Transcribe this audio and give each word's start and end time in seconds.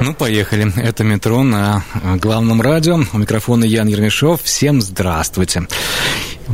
Ну, 0.00 0.14
поехали. 0.14 0.72
Это 0.76 1.04
метро 1.04 1.42
на 1.42 1.84
главном 2.16 2.62
радио. 2.62 3.00
У 3.12 3.18
микрофона 3.18 3.64
Ян 3.64 3.86
Ермешов. 3.86 4.42
Всем 4.42 4.80
здравствуйте. 4.80 5.66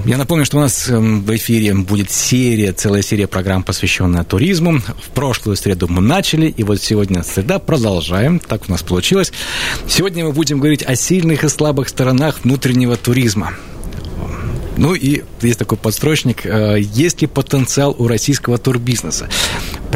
Я 0.05 0.19
напомню, 0.19 0.45
что 0.45 0.59
у 0.59 0.61
нас 0.61 0.89
эм, 0.91 1.23
в 1.23 1.35
эфире 1.37 1.73
будет 1.75 2.11
серия, 2.11 2.73
целая 2.73 3.03
серия 3.03 3.29
программ, 3.29 3.63
посвященная 3.63 4.25
туризму. 4.25 4.81
В 4.81 5.11
прошлую 5.15 5.57
среду 5.57 5.87
мы 5.89 6.03
начали, 6.03 6.49
и 6.49 6.65
вот 6.65 6.83
сегодня 6.83 7.23
среда 7.23 7.59
продолжаем. 7.61 8.41
Так 8.41 8.69
у 8.69 8.73
нас 8.73 8.83
получилось. 8.83 9.33
Сегодня 9.89 10.25
мы 10.25 10.33
будем 10.33 10.59
говорить 10.59 10.83
о 10.83 10.97
сильных 10.97 11.45
и 11.45 11.49
слабых 11.49 11.89
сторонах 11.89 12.41
внутреннего 12.43 12.97
туризма. 12.97 13.55
Ну 14.77 14.95
и 14.95 15.23
есть 15.41 15.59
такой 15.59 15.79
подстрочник, 15.79 16.45
э, 16.45 16.79
есть 16.81 17.23
ли 17.23 17.27
потенциал 17.27 17.95
у 17.97 18.09
российского 18.09 18.59
турбизнеса? 18.59 19.29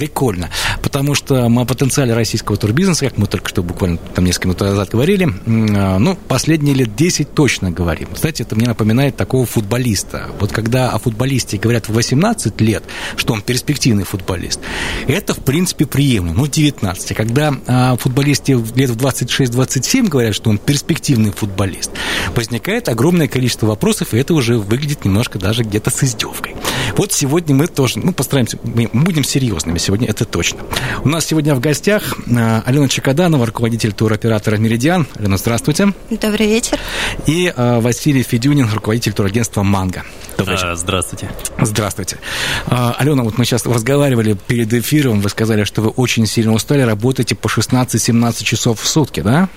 Прикольно, 0.01 0.49
потому 0.81 1.15
что 1.15 1.45
о 1.45 1.65
потенциале 1.67 2.15
российского 2.15 2.57
турбизнеса, 2.57 3.05
как 3.05 3.19
мы 3.19 3.27
только 3.27 3.51
что 3.51 3.63
буквально 3.63 3.99
там 3.99 4.25
несколько 4.25 4.49
минут 4.49 4.61
назад 4.61 4.89
говорили, 4.89 5.27
э, 5.27 5.99
ну, 5.99 6.17
последние 6.27 6.75
лет 6.75 6.97
10 6.97 7.35
точно 7.35 7.71
говорим. 7.71 8.09
Кстати, 8.15 8.41
это 8.41 8.57
мне 8.57 8.67
напоминает 8.67 9.15
такого 9.15 9.45
футболиста. 9.45 10.29
Вот 10.41 10.53
когда 10.53 10.89
о 10.89 10.99
футболисте 10.99 11.59
говорят 11.59 11.91
в 11.91 11.93
18 11.93 12.59
лет, 12.63 12.83
что 13.17 13.35
он 13.35 13.43
перспективный 13.43 14.05
футболист, 14.05 14.61
это, 15.07 15.35
в 15.35 15.45
принципе, 15.45 15.85
приемлемо. 15.85 16.35
Ну, 16.35 16.47
19. 16.47 17.11
А 17.11 17.15
когда 17.15 17.55
о 17.67 17.99
футболисте 17.99 18.55
лет 18.75 18.89
в 18.89 18.97
26-27 18.97 20.09
говорят, 20.09 20.35
что 20.35 20.49
он 20.49 20.57
перспективный 20.57 21.31
футболист, 21.31 21.91
возникает 22.35 22.89
огромное 22.89 23.29
количество 23.29 23.67
вопросов, 23.67 24.15
и 24.15 24.17
это 24.17 24.33
уже 24.33 24.57
выглядит 24.57 25.05
немножко 25.05 25.39
даже 25.39 25.63
где-то 25.63 25.91
с 25.91 26.03
издевкой. 26.05 26.57
Вот 26.97 27.13
сегодня 27.13 27.55
мы 27.55 27.67
тоже, 27.67 27.99
ну, 27.99 28.13
постараемся, 28.13 28.59
мы 28.65 28.89
будем 28.93 29.25
серьезными 29.25 29.79
сегодня, 29.91 30.09
это 30.09 30.25
точно. 30.25 30.61
У 31.03 31.09
нас 31.09 31.27
сегодня 31.27 31.53
в 31.57 31.61
гостях 31.61 32.17
э, 32.29 32.61
Алена 32.65 32.87
Чекаданова, 32.87 33.45
руководитель 33.45 33.93
туроператора 33.93 34.57
«Меридиан». 34.57 35.09
Алена, 35.17 35.37
здравствуйте. 35.37 35.93
Добрый 36.11 36.47
вечер. 36.47 36.79
И 37.27 37.53
э, 37.55 37.81
Василий 37.81 38.23
Федюнин, 38.23 38.69
руководитель 38.73 39.15
турагентства 39.15 39.65
«Манго». 39.65 40.05
Добрый 40.41 40.57
вечер. 40.57 40.69
А, 40.69 40.77
здравствуйте. 40.77 41.31
Здравствуйте. 41.61 42.19
А, 42.67 42.97
Алена, 42.99 43.23
вот 43.23 43.37
мы 43.37 43.45
сейчас 43.45 43.67
разговаривали 43.67 44.35
перед 44.47 44.73
эфиром, 44.73 45.21
вы 45.21 45.29
сказали, 45.29 45.65
что 45.65 45.83
вы 45.83 45.91
очень 45.91 46.27
сильно 46.27 46.55
устали, 46.55 46.81
работаете 46.81 47.35
по 47.35 47.49
16-17 47.49 48.43
часов 48.45 48.81
в 48.81 48.87
сутки, 48.87 49.21
да? 49.21 49.49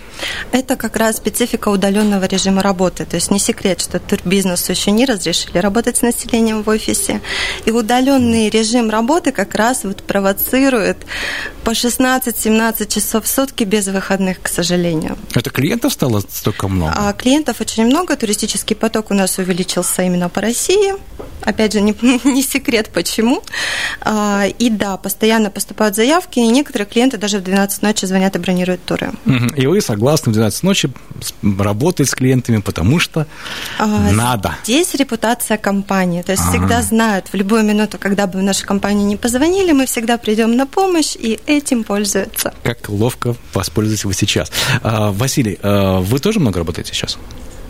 Это 0.51 0.75
как 0.75 0.97
раз 0.97 1.17
специфика 1.17 1.69
удаленного 1.69 2.25
режима 2.25 2.61
работы. 2.61 3.05
То 3.05 3.15
есть 3.15 3.31
не 3.31 3.39
секрет, 3.39 3.79
что 3.81 3.99
турбизнесу 3.99 4.71
еще 4.71 4.91
не 4.91 5.05
разрешили 5.05 5.57
работать 5.57 5.97
с 5.97 6.01
населением 6.01 6.63
в 6.63 6.69
офисе. 6.69 7.21
И 7.65 7.71
удаленный 7.71 8.49
режим 8.49 8.89
работы 8.89 9.31
как 9.31 9.55
раз 9.55 9.83
вот 9.83 10.03
провоцирует 10.03 10.97
по 11.63 11.71
16-17 11.71 12.87
часов 12.87 13.25
в 13.25 13.27
сутки 13.27 13.63
без 13.63 13.87
выходных, 13.87 14.41
к 14.41 14.47
сожалению. 14.47 15.17
Это 15.33 15.49
клиентов 15.49 15.93
стало 15.93 16.21
столько 16.29 16.67
много? 16.67 16.93
А 16.95 17.13
клиентов 17.13 17.61
очень 17.61 17.85
много. 17.85 18.15
Туристический 18.15 18.75
поток 18.75 19.11
у 19.11 19.13
нас 19.13 19.37
увеличился 19.37 20.03
именно 20.03 20.29
по 20.29 20.41
России. 20.41 20.72
Опять 21.45 21.73
же, 21.73 21.81
не, 21.81 21.95
не 22.23 22.41
секрет, 22.41 22.89
почему. 22.93 23.43
А, 24.01 24.45
и 24.59 24.69
да, 24.69 24.97
постоянно 24.97 25.49
поступают 25.49 25.95
заявки, 25.95 26.39
и 26.39 26.47
некоторые 26.47 26.87
клиенты 26.87 27.17
даже 27.17 27.39
в 27.39 27.43
12 27.43 27.81
ночи 27.81 28.05
звонят 28.05 28.35
и 28.35 28.39
бронируют 28.39 28.83
туры. 28.85 29.11
И 29.55 29.67
вы 29.67 29.81
согласны 29.81 30.31
в 30.31 30.33
12 30.33 30.63
ночи 30.63 30.89
работать 31.41 32.09
с 32.09 32.15
клиентами, 32.15 32.59
потому 32.59 32.99
что 32.99 33.27
а, 33.77 34.11
надо. 34.11 34.55
Здесь 34.63 34.93
репутация 34.95 35.57
компании. 35.57 36.21
То 36.21 36.31
есть 36.31 36.43
ага. 36.43 36.51
всегда 36.51 36.81
знают, 36.81 37.27
в 37.27 37.33
любую 37.35 37.63
минуту, 37.63 37.97
когда 37.99 38.27
бы 38.27 38.39
в 38.39 38.43
нашу 38.43 38.65
компанию 38.65 39.05
не 39.05 39.17
позвонили, 39.17 39.73
мы 39.73 39.85
всегда 39.85 40.17
придем 40.17 40.55
на 40.55 40.65
помощь, 40.65 41.15
и 41.15 41.39
этим 41.45 41.83
пользуются. 41.83 42.53
Как 42.63 42.89
ловко 42.89 43.35
воспользуетесь 43.53 44.05
вы 44.05 44.13
сейчас. 44.13 44.51
А, 44.81 45.11
Василий, 45.11 45.59
а 45.61 45.99
вы 45.99 46.19
тоже 46.19 46.39
много 46.39 46.59
работаете 46.59 46.93
сейчас? 46.93 47.17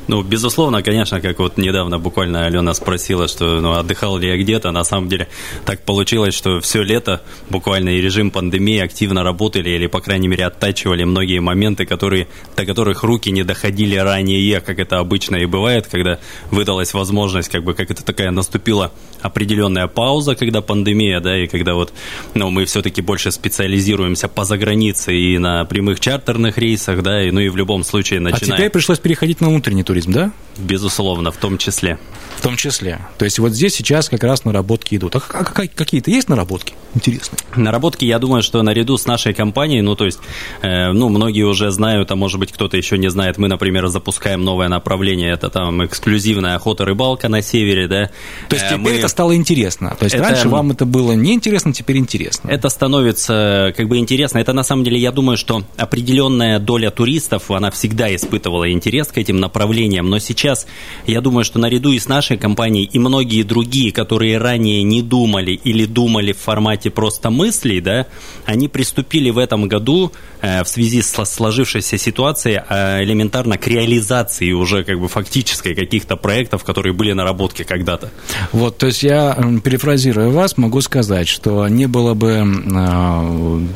Ну, 0.08 0.22
безусловно, 0.22 0.84
конечно, 0.84 1.22
как 1.22 1.40
вот 1.40 1.58
недавно 1.58 1.98
буквально 1.98 2.46
Алена 2.46 2.74
спросила, 2.74 3.28
что 3.28 3.62
ну, 3.62 3.74
отдыхал 3.74 4.18
ли 4.18 4.28
я 4.28 4.38
где-то, 4.38 4.72
на 4.72 4.84
самом 4.84 5.08
деле 5.08 5.28
так 5.66 5.82
получилось, 5.84 6.36
что 6.36 6.60
все 6.60 6.84
лето 6.84 7.22
буквально 7.50 7.90
и 7.90 8.02
режим 8.02 8.30
пандемии 8.32 8.80
активно 8.80 9.24
работали 9.24 9.70
или, 9.70 9.88
по 9.88 10.02
крайней 10.02 10.28
мере, 10.28 10.46
оттачивали 10.46 11.04
многие 11.04 11.40
моменты, 11.40 11.86
которые, 11.86 12.28
до 12.58 12.66
которых 12.66 13.04
руки 13.04 13.32
не 13.32 13.44
доходили 13.44 13.96
ранее, 13.96 14.62
как 14.62 14.80
это 14.80 15.00
обычно 15.00 15.38
и 15.38 15.46
бывает, 15.46 15.88
когда 15.88 16.20
выдалась 16.52 16.94
возможность, 16.94 17.50
как 17.50 17.64
бы, 17.64 17.74
как 17.74 17.90
это 17.90 18.04
такая 18.04 18.32
наступила 18.32 18.92
определенная 19.22 19.88
пауза, 19.88 20.36
когда 20.36 20.62
пандемия, 20.62 21.22
да, 21.22 21.38
и 21.38 21.48
когда 21.48 21.76
вот, 21.76 21.94
ну, 22.34 22.50
мы 22.50 22.66
все-таки 22.66 23.02
больше 23.02 23.32
специализируемся 23.32 24.28
по 24.28 24.44
загранице 24.44 25.16
и 25.16 25.38
на 25.38 25.64
прямых 25.66 26.00
чартерных 26.00 26.58
рейсах, 26.58 27.02
да, 27.04 27.24
и, 27.24 27.32
ну 27.32 27.40
и 27.40 27.50
в 27.50 27.56
любом 27.56 27.84
случае 27.84 28.20
начинаем... 28.20 28.54
А 28.54 28.58
теперь 28.58 28.70
пришлось 28.70 29.00
переходить 29.00 29.40
на 29.40 29.48
внутренний 29.48 29.84
туризм, 29.94 30.12
да? 30.12 30.32
Безусловно, 30.58 31.32
в 31.32 31.38
том 31.38 31.58
числе. 31.58 32.00
В 32.38 32.42
том 32.42 32.58
числе. 32.58 33.00
То 33.18 33.26
есть 33.26 33.38
вот 33.40 33.52
здесь 33.54 33.76
сейчас 33.76 34.10
как 34.10 34.24
раз 34.24 34.44
наработки 34.44 34.96
идут. 34.96 35.16
А 35.16 35.22
какие-то 35.22 36.10
есть 36.10 36.30
наработки 36.30 36.74
интересные? 36.96 37.40
Наработки, 37.56 38.06
я 38.06 38.20
думаю, 38.20 38.44
что 38.44 38.62
наряду 38.62 38.98
с 38.98 39.06
нашей 39.06 39.34
компанией, 39.34 39.82
ну, 39.82 39.96
то 39.96 40.06
есть, 40.06 40.20
э, 40.62 40.92
ну, 40.92 41.10
многие 41.10 41.44
уже 41.44 41.72
знают, 41.72 42.12
а 42.12 42.16
может 42.16 42.40
быть, 42.40 42.52
кто-то 42.52 42.78
еще 42.78 42.98
не 42.98 43.10
знает, 43.10 43.38
мы, 43.38 43.48
например, 43.48 43.88
запускаем 43.88 44.44
новое 44.44 44.68
направление, 44.68 45.32
это 45.32 45.50
там 45.50 45.86
эксклюзивная 45.86 46.56
охота-рыбалка 46.56 47.30
на 47.30 47.42
севере, 47.42 47.88
да. 47.88 48.10
То 48.50 48.56
есть, 48.56 48.66
э, 48.66 48.70
теперь 48.70 48.80
мы... 48.80 48.92
это 48.92 49.08
стало 49.08 49.36
интересно. 49.36 49.96
То 49.98 50.06
есть, 50.06 50.16
это... 50.16 50.24
раньше 50.24 50.50
вам 50.50 50.72
это 50.72 50.86
было 50.86 51.14
неинтересно, 51.14 51.74
теперь 51.74 51.98
интересно. 51.98 52.50
Это 52.50 52.70
становится 52.70 53.74
как 53.76 53.88
бы 53.88 53.98
интересно. 53.98 54.40
Это, 54.40 54.54
на 54.54 54.64
самом 54.64 54.84
деле, 54.84 54.98
я 54.98 55.12
думаю, 55.12 55.38
что 55.38 55.64
определенная 55.78 56.60
доля 56.60 56.92
туристов, 56.92 57.52
она 57.52 57.72
всегда 57.72 58.14
испытывала 58.14 58.72
интерес 58.72 59.08
к 59.08 59.18
этим 59.18 59.40
направлениям, 59.40 59.83
но 59.90 60.20
сейчас, 60.20 60.68
я 61.06 61.22
думаю, 61.22 61.44
что 61.44 61.60
наряду 61.60 61.92
и 61.92 62.00
с 62.00 62.08
нашей 62.08 62.38
компанией, 62.38 62.86
и 62.86 63.00
многие 63.00 63.44
другие, 63.44 63.92
которые 63.92 64.38
ранее 64.38 64.84
не 64.84 65.02
думали 65.02 65.52
или 65.52 65.86
думали 65.86 66.34
в 66.34 66.40
формате 66.40 66.90
просто 66.90 67.30
мыслей, 67.30 67.82
да, 67.82 68.08
они 68.46 68.68
приступили 68.68 69.30
в 69.30 69.38
этом 69.38 69.68
году 69.68 70.12
э, 70.42 70.64
в 70.64 70.68
связи 70.68 71.02
с 71.02 71.12
сложившейся 71.26 71.98
ситуацией 71.98 72.62
э, 72.68 73.04
элементарно 73.04 73.58
к 73.58 73.68
реализации 73.68 74.52
уже 74.52 74.84
как 74.84 75.00
бы 75.00 75.08
фактической 75.08 75.76
каких-то 75.76 76.16
проектов, 76.16 76.64
которые 76.64 76.94
были 76.94 77.14
наработки 77.14 77.64
когда-то. 77.64 78.12
Вот, 78.52 78.78
то 78.78 78.88
есть 78.88 79.04
я, 79.04 79.38
перефразируя 79.64 80.30
вас, 80.30 80.58
могу 80.58 80.82
сказать, 80.82 81.28
что 81.28 81.68
не 81.68 81.88
было 81.88 82.14
бы, 82.14 82.44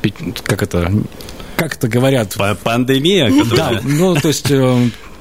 э, 0.02 0.12
как 0.44 0.64
это, 0.64 0.92
как 1.56 1.76
это 1.76 1.88
говорят? 1.88 2.38
Пандемия? 2.64 3.32
Да, 3.56 3.82
ну, 3.84 4.16
то 4.16 4.28
есть 4.28 4.52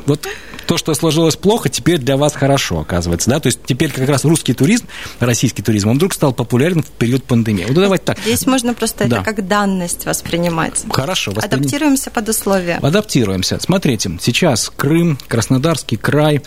вот 0.06 0.26
то, 0.66 0.76
что 0.76 0.94
сложилось 0.94 1.36
плохо, 1.36 1.68
теперь 1.68 1.98
для 1.98 2.16
вас 2.16 2.34
хорошо, 2.34 2.80
оказывается, 2.80 3.30
да? 3.30 3.40
То 3.40 3.46
есть 3.46 3.60
теперь 3.64 3.90
как 3.90 4.08
раз 4.08 4.24
русский 4.24 4.52
туризм, 4.52 4.86
российский 5.20 5.62
туризм, 5.62 5.88
он 5.88 5.96
вдруг 5.96 6.12
стал 6.12 6.32
популярен 6.32 6.82
в 6.82 6.90
период 6.90 7.24
пандемии. 7.24 7.64
Вот 7.66 7.74
давайте 7.74 8.04
так. 8.04 8.18
Здесь 8.20 8.46
можно 8.46 8.74
просто 8.74 9.06
да. 9.08 9.16
это 9.16 9.24
как 9.24 9.46
данность 9.46 10.06
воспринимать. 10.06 10.84
Хорошо. 10.90 11.32
Восприним... 11.32 11.60
Адаптируемся 11.60 12.10
под 12.10 12.28
условия. 12.28 12.78
Адаптируемся. 12.82 13.58
Смотрите, 13.60 14.18
сейчас 14.20 14.70
Крым, 14.74 15.18
Краснодарский 15.28 15.96
край, 15.96 16.42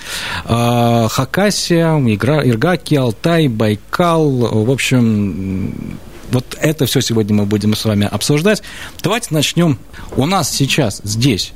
э, 0.45 1.07
Хакасия, 1.09 1.95
Иргаки, 1.97 2.95
Алтай, 2.95 3.47
Байкал, 3.47 4.29
в 4.29 4.71
общем, 4.71 5.97
вот 6.31 6.57
это 6.59 6.85
все 6.85 7.01
сегодня 7.01 7.35
мы 7.35 7.45
будем 7.45 7.75
с 7.75 7.85
вами 7.85 8.07
обсуждать. 8.09 8.61
Давайте 9.03 9.27
начнем. 9.31 9.77
У 10.15 10.25
нас 10.25 10.49
сейчас 10.49 11.01
здесь 11.03 11.53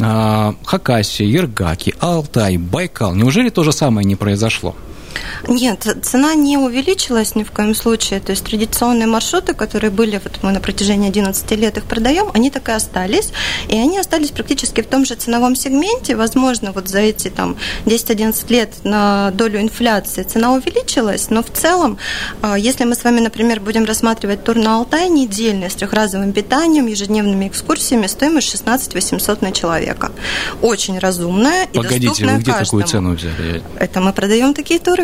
э, 0.00 0.52
Хакасия, 0.64 1.26
Ергаки, 1.26 1.94
Алтай, 2.00 2.56
Байкал. 2.56 3.14
Неужели 3.14 3.50
то 3.50 3.64
же 3.64 3.72
самое 3.72 4.04
не 4.04 4.16
произошло? 4.16 4.74
Нет, 5.48 5.86
цена 6.02 6.34
не 6.34 6.58
увеличилась 6.58 7.34
ни 7.34 7.44
в 7.44 7.50
коем 7.50 7.74
случае. 7.74 8.20
То 8.20 8.30
есть 8.30 8.44
традиционные 8.44 9.06
маршруты, 9.06 9.54
которые 9.54 9.90
были, 9.90 10.20
вот 10.22 10.38
мы 10.42 10.52
на 10.52 10.60
протяжении 10.60 11.08
11 11.08 11.50
лет 11.52 11.76
их 11.76 11.84
продаем, 11.84 12.30
они 12.34 12.50
так 12.50 12.68
и 12.68 12.72
остались. 12.72 13.32
И 13.68 13.76
они 13.76 13.98
остались 13.98 14.30
практически 14.30 14.82
в 14.82 14.86
том 14.86 15.04
же 15.04 15.14
ценовом 15.14 15.56
сегменте. 15.56 16.16
Возможно, 16.16 16.72
вот 16.72 16.88
за 16.88 17.00
эти 17.00 17.28
там 17.28 17.56
10-11 17.86 18.52
лет 18.52 18.74
на 18.84 19.30
долю 19.32 19.60
инфляции 19.60 20.22
цена 20.22 20.52
увеличилась, 20.52 21.30
но 21.30 21.42
в 21.42 21.50
целом, 21.50 21.98
а, 22.42 22.58
если 22.58 22.84
мы 22.84 22.94
с 22.94 23.04
вами, 23.04 23.20
например, 23.20 23.60
будем 23.60 23.84
рассматривать 23.84 24.44
тур 24.44 24.56
на 24.56 24.76
Алтай 24.76 25.08
недельный 25.08 25.70
с 25.70 25.74
трехразовым 25.74 26.32
питанием, 26.32 26.86
ежедневными 26.86 27.48
экскурсиями, 27.48 28.06
стоимость 28.06 28.50
16 28.50 28.94
800 28.94 29.42
на 29.42 29.52
человека. 29.52 30.12
Очень 30.62 30.98
разумная 30.98 31.64
и 31.64 31.76
Погодите, 31.76 32.08
доступная 32.08 32.34
вы 32.36 32.42
где 32.42 32.52
каждому. 32.52 32.82
такую 32.82 32.84
цену 32.86 33.14
взяли? 33.14 33.62
Это 33.78 34.00
мы 34.00 34.12
продаем 34.12 34.54
такие 34.54 34.78
туры. 34.80 34.99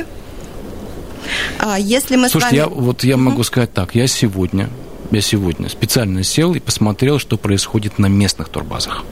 А 1.58 1.78
если 1.78 2.16
мы 2.16 2.28
Слушайте, 2.28 2.56
с 2.56 2.58
я, 2.58 2.66
вами... 2.68 2.80
вот 2.80 3.04
я 3.04 3.16
могу 3.16 3.42
сказать 3.42 3.72
так, 3.72 3.94
я 3.94 4.06
сегодня, 4.06 4.70
я 5.10 5.20
сегодня 5.20 5.68
специально 5.68 6.22
сел 6.22 6.54
и 6.54 6.60
посмотрел, 6.60 7.18
что 7.18 7.36
происходит 7.36 7.98
на 7.98 8.06
местных 8.06 8.48
турбазах. 8.48 9.04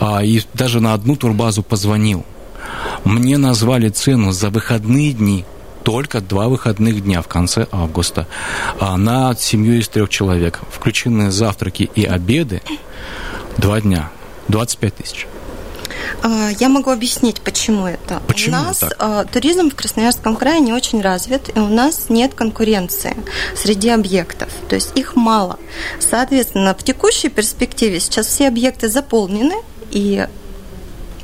А, 0.00 0.22
и 0.22 0.40
даже 0.54 0.80
на 0.80 0.94
одну 0.94 1.16
турбазу 1.16 1.62
позвонил. 1.62 2.24
Мне 3.04 3.38
назвали 3.38 3.88
цену 3.88 4.32
за 4.32 4.50
выходные 4.50 5.12
дни 5.12 5.44
только 5.82 6.20
два 6.20 6.48
выходных 6.48 7.02
дня 7.02 7.22
в 7.22 7.28
конце 7.28 7.66
августа 7.72 8.28
а 8.78 8.96
на 8.96 9.34
семью 9.34 9.78
из 9.78 9.88
трех 9.88 10.08
человек. 10.08 10.60
Включены 10.70 11.30
завтраки 11.30 11.90
и 11.94 12.04
обеды. 12.04 12.62
Два 13.56 13.80
дня. 13.80 14.10
25 14.48 14.94
тысяч. 14.94 15.26
А, 16.22 16.50
Я 16.58 16.68
могу 16.68 16.90
объяснить, 16.90 17.40
почему 17.40 17.86
это. 17.86 18.22
Почему 18.26 18.56
у 18.56 18.64
нас 18.64 18.78
так? 18.78 18.96
а, 18.98 19.24
туризм 19.24 19.70
в 19.70 19.74
Красноярском 19.74 20.36
крае 20.36 20.60
не 20.60 20.72
очень 20.72 21.00
развит, 21.00 21.50
и 21.54 21.58
у 21.58 21.68
нас 21.68 22.06
нет 22.08 22.34
конкуренции 22.34 23.16
среди 23.56 23.90
объектов, 23.90 24.48
то 24.68 24.74
есть 24.74 24.92
их 24.96 25.16
мало. 25.16 25.58
Соответственно, 26.00 26.74
в 26.74 26.82
текущей 26.82 27.28
перспективе 27.28 28.00
сейчас 28.00 28.26
все 28.26 28.48
объекты 28.48 28.88
заполнены, 28.88 29.54
и 29.90 30.26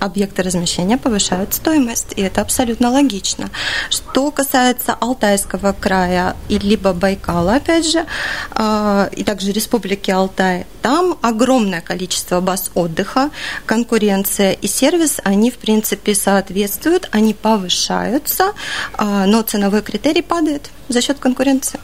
объекты 0.01 0.43
размещения 0.43 0.97
повышают 0.97 1.55
стоимость, 1.55 2.13
и 2.17 2.23
это 2.23 2.41
абсолютно 2.41 2.91
логично. 2.91 3.51
Что 3.91 4.31
касается 4.31 4.95
Алтайского 4.95 5.73
края 5.73 6.37
и 6.49 6.59
либо 6.59 6.93
Байкала, 6.93 7.57
опять 7.57 7.91
же, 7.91 8.07
а, 8.53 9.09
и 9.13 9.25
также 9.25 9.53
Республики 9.53 10.11
Алтай, 10.11 10.67
там 10.83 11.19
огромное 11.23 11.81
количество 11.81 12.41
баз 12.41 12.71
отдыха, 12.75 13.31
конкуренция 13.67 14.53
и 14.53 14.67
сервис, 14.67 15.21
они, 15.25 15.51
в 15.51 15.59
принципе, 15.59 16.15
соответствуют, 16.15 17.09
они 17.13 17.35
повышаются, 17.35 18.53
а, 18.95 19.27
но 19.27 19.43
ценовой 19.43 19.83
критерий 19.83 20.23
падает 20.23 20.71
за 20.89 21.01
счет 21.01 21.19
конкуренции. 21.19 21.81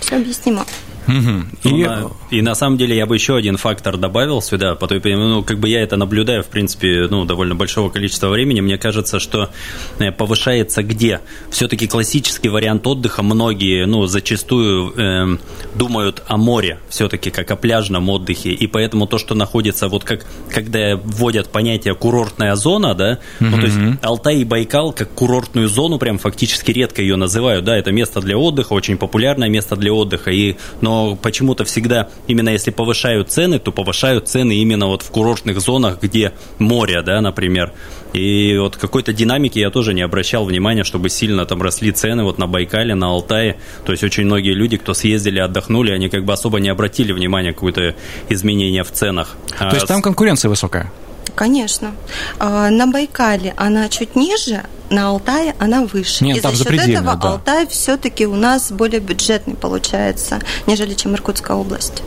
Все 0.00 0.16
объяснимо. 0.16 0.64
Мгм. 1.06 1.48
И, 1.62 1.84
на, 1.84 2.10
и 2.30 2.42
на 2.42 2.54
самом 2.54 2.78
деле 2.78 2.96
я 2.96 3.06
бы 3.06 3.14
еще 3.14 3.36
один 3.36 3.56
фактор 3.56 3.96
добавил 3.96 4.42
сюда, 4.42 4.74
по 4.74 4.86
той 4.86 5.00
ну, 5.14 5.42
как 5.42 5.58
бы 5.58 5.68
я 5.68 5.82
это 5.82 5.96
наблюдаю, 5.96 6.42
в 6.42 6.48
принципе, 6.48 7.06
ну, 7.10 7.24
довольно 7.24 7.54
большого 7.54 7.90
количества 7.90 8.28
времени. 8.28 8.60
Мне 8.60 8.78
кажется, 8.78 9.20
что 9.20 9.50
э, 9.98 10.10
повышается 10.12 10.82
где? 10.82 11.20
Все-таки 11.50 11.86
классический 11.86 12.48
вариант 12.48 12.86
отдыха 12.86 13.22
многие, 13.22 13.86
ну, 13.86 14.06
зачастую 14.06 14.92
эм, 14.96 15.40
думают 15.74 16.22
о 16.26 16.36
море, 16.36 16.78
все-таки 16.88 17.30
как 17.30 17.50
о 17.50 17.56
пляжном 17.56 18.08
отдыхе, 18.08 18.50
и 18.50 18.66
поэтому 18.66 19.06
то, 19.06 19.18
что 19.18 19.34
находится, 19.34 19.88
вот 19.88 20.04
как, 20.04 20.26
когда 20.50 20.96
вводят 20.96 21.50
понятие 21.50 21.94
курортная 21.94 22.54
зона, 22.56 22.94
да, 22.94 23.18
ну, 23.40 23.56
то 23.56 23.66
есть 23.66 23.78
Алтай 24.02 24.38
и 24.38 24.44
Байкал 24.44 24.92
как 24.92 25.10
курортную 25.12 25.68
зону, 25.68 25.98
прям 25.98 26.18
фактически 26.18 26.72
редко 26.72 27.02
ее 27.02 27.16
называют, 27.16 27.64
да, 27.64 27.76
это 27.76 27.92
место 27.92 28.20
для 28.20 28.36
отдыха, 28.36 28.72
очень 28.72 28.96
популярное 28.96 29.48
место 29.48 29.76
для 29.76 29.92
отдыха, 29.92 30.30
и, 30.30 30.56
но 30.80 30.95
почему-то 31.20 31.64
всегда, 31.64 32.08
именно 32.26 32.50
если 32.50 32.70
повышают 32.70 33.30
цены, 33.30 33.58
то 33.58 33.72
повышают 33.72 34.28
цены 34.28 34.56
именно 34.56 34.86
вот 34.86 35.02
в 35.02 35.10
курортных 35.10 35.60
зонах, 35.60 36.00
где 36.00 36.32
море, 36.58 37.02
да, 37.02 37.20
например. 37.20 37.72
И 38.12 38.56
вот 38.58 38.76
какой-то 38.76 39.12
динамики 39.12 39.58
я 39.58 39.70
тоже 39.70 39.94
не 39.94 40.02
обращал 40.02 40.44
внимания, 40.44 40.84
чтобы 40.84 41.10
сильно 41.10 41.44
там 41.44 41.60
росли 41.62 41.92
цены 41.92 42.24
вот 42.24 42.38
на 42.38 42.46
Байкале, 42.46 42.94
на 42.94 43.08
Алтае. 43.08 43.56
То 43.84 43.92
есть 43.92 44.04
очень 44.04 44.24
многие 44.24 44.54
люди, 44.54 44.76
кто 44.76 44.94
съездили, 44.94 45.38
отдохнули, 45.38 45.90
они 45.90 46.08
как 46.08 46.24
бы 46.24 46.32
особо 46.32 46.58
не 46.60 46.68
обратили 46.68 47.12
внимания 47.12 47.52
какое-то 47.52 47.94
изменение 48.28 48.84
в 48.84 48.90
ценах. 48.90 49.36
А 49.58 49.70
то 49.70 49.76
есть 49.76 49.86
там 49.86 50.02
конкуренция 50.02 50.48
высокая? 50.48 50.90
Конечно. 51.36 51.94
А, 52.38 52.70
На 52.70 52.86
Байкале 52.86 53.54
она 53.56 53.88
чуть 53.88 54.16
ниже, 54.16 54.64
на 54.90 55.08
Алтае 55.08 55.54
она 55.58 55.82
выше. 55.84 56.24
Нет, 56.24 56.38
и 56.38 56.40
там 56.40 56.56
за 56.56 56.64
счет 56.64 56.88
этого 56.88 57.14
да. 57.14 57.28
Алтай 57.30 57.66
все-таки 57.66 58.26
у 58.26 58.34
нас 58.34 58.72
более 58.72 59.00
бюджетный 59.00 59.54
получается, 59.54 60.40
нежели 60.66 60.94
чем 60.94 61.14
Иркутская 61.14 61.56
область. 61.56 62.02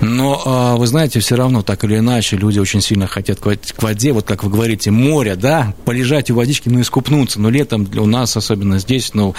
Но 0.00 0.42
а, 0.44 0.76
вы 0.76 0.86
знаете, 0.86 1.20
все 1.20 1.34
равно 1.34 1.62
так 1.62 1.84
или 1.84 1.98
иначе 1.98 2.36
люди 2.36 2.58
очень 2.58 2.80
сильно 2.80 3.06
хотят 3.06 3.40
к 3.40 3.46
вод- 3.46 3.72
к 3.76 3.82
воде, 3.82 4.12
вот 4.12 4.24
как 4.26 4.44
вы 4.44 4.50
говорите, 4.50 4.90
море, 4.90 5.34
да, 5.34 5.74
полежать 5.84 6.30
у 6.30 6.34
водички, 6.34 6.68
ну, 6.68 6.80
искупнуться. 6.80 7.40
Но 7.40 7.50
летом 7.50 7.84
для- 7.84 8.02
у 8.02 8.06
нас, 8.06 8.36
особенно 8.36 8.78
здесь, 8.78 9.12
ну, 9.14 9.34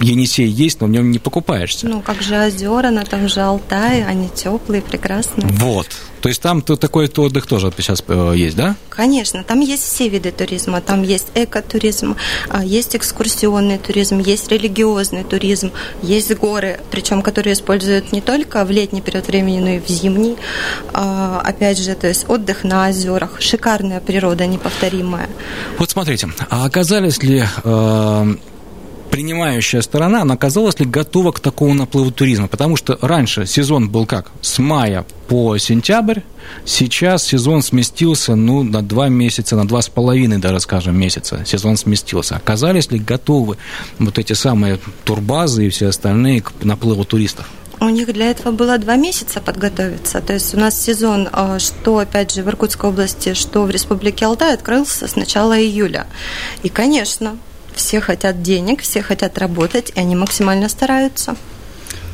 Енисей 0.00 0.48
есть, 0.48 0.80
но 0.80 0.86
в 0.86 0.90
нем 0.90 1.10
не 1.10 1.18
покупаешься. 1.18 1.88
Ну, 1.88 2.02
как 2.02 2.22
же 2.22 2.38
озера, 2.38 2.90
на 2.90 3.04
том 3.04 3.28
же 3.28 3.40
Алтае, 3.40 4.04
они 4.06 4.28
теплые, 4.28 4.82
прекрасные. 4.82 5.46
Вот. 5.48 5.88
То 6.20 6.28
есть 6.28 6.42
там 6.42 6.60
то, 6.60 6.76
такой 6.76 7.06
то 7.08 7.22
отдых 7.22 7.46
тоже 7.46 7.72
сейчас 7.76 8.02
э, 8.08 8.32
есть, 8.34 8.56
да? 8.56 8.74
Конечно, 8.88 9.44
там 9.44 9.60
есть 9.60 9.84
все 9.84 10.08
виды 10.08 10.32
туризма. 10.32 10.80
Там 10.80 11.02
есть 11.02 11.28
экотуризм, 11.34 12.16
а, 12.48 12.64
есть 12.64 12.96
экскурсионный 12.96 13.78
туризм, 13.78 14.18
есть 14.18 14.50
религиозный 14.50 15.22
туризм, 15.22 15.70
есть 16.02 16.34
горы, 16.34 16.80
причем 16.90 17.22
которые 17.22 17.52
используют 17.52 18.12
не 18.12 18.20
только 18.20 18.64
в 18.64 18.70
летний 18.70 19.02
период 19.02 19.28
времени, 19.28 19.45
но 19.54 19.70
и 19.70 19.80
в 19.80 19.88
зимний. 19.88 20.36
А, 20.92 21.40
Опять 21.44 21.78
же, 21.78 21.94
то 21.94 22.08
есть 22.08 22.28
отдых 22.28 22.64
на 22.64 22.88
озерах, 22.88 23.40
шикарная 23.40 24.00
природа, 24.00 24.46
неповторимая. 24.46 25.28
Вот 25.78 25.90
смотрите, 25.90 26.28
а 26.50 26.64
оказались 26.64 27.22
ли 27.22 27.44
э, 27.64 28.34
принимающая 29.10 29.80
сторона, 29.80 30.22
она 30.22 30.34
оказалась 30.34 30.78
ли 30.78 30.84
готова 30.86 31.32
к 31.32 31.40
такому 31.40 31.74
наплыву 31.74 32.10
туризма? 32.10 32.48
Потому 32.48 32.76
что 32.76 32.98
раньше 33.00 33.46
сезон 33.46 33.88
был 33.88 34.06
как? 34.06 34.30
С 34.42 34.58
мая 34.58 35.06
по 35.28 35.56
сентябрь, 35.58 36.20
сейчас 36.64 37.24
сезон 37.24 37.62
сместился 37.62 38.34
ну, 38.34 38.62
на 38.62 38.82
два 38.82 39.08
месяца, 39.08 39.56
на 39.56 39.66
два 39.66 39.82
с 39.82 39.88
половиной 39.88 40.38
даже, 40.38 40.60
скажем, 40.60 40.98
месяца 40.98 41.44
сезон 41.46 41.76
сместился. 41.76 42.36
Оказались 42.36 42.90
ли 42.90 42.98
готовы 42.98 43.56
вот 43.98 44.18
эти 44.18 44.34
самые 44.34 44.78
турбазы 45.04 45.66
и 45.66 45.70
все 45.70 45.88
остальные 45.88 46.42
к 46.42 46.52
наплыву 46.62 47.04
туристов? 47.04 47.48
У 47.80 47.88
них 47.88 48.12
для 48.12 48.30
этого 48.30 48.52
было 48.52 48.78
два 48.78 48.96
месяца 48.96 49.40
подготовиться. 49.40 50.20
То 50.20 50.32
есть 50.32 50.54
у 50.54 50.58
нас 50.58 50.80
сезон, 50.80 51.28
а, 51.32 51.58
что, 51.58 51.98
опять 51.98 52.34
же, 52.34 52.42
в 52.42 52.48
Иркутской 52.48 52.90
области, 52.90 53.34
что 53.34 53.62
в 53.62 53.70
Республике 53.70 54.26
Алтай, 54.26 54.54
открылся 54.54 55.06
с 55.06 55.16
начала 55.16 55.58
июля. 55.58 56.06
И, 56.62 56.68
конечно, 56.68 57.38
все 57.74 58.00
хотят 58.00 58.42
денег, 58.42 58.80
все 58.80 59.02
хотят 59.02 59.36
работать, 59.38 59.92
и 59.94 60.00
они 60.00 60.16
максимально 60.16 60.68
стараются. 60.68 61.36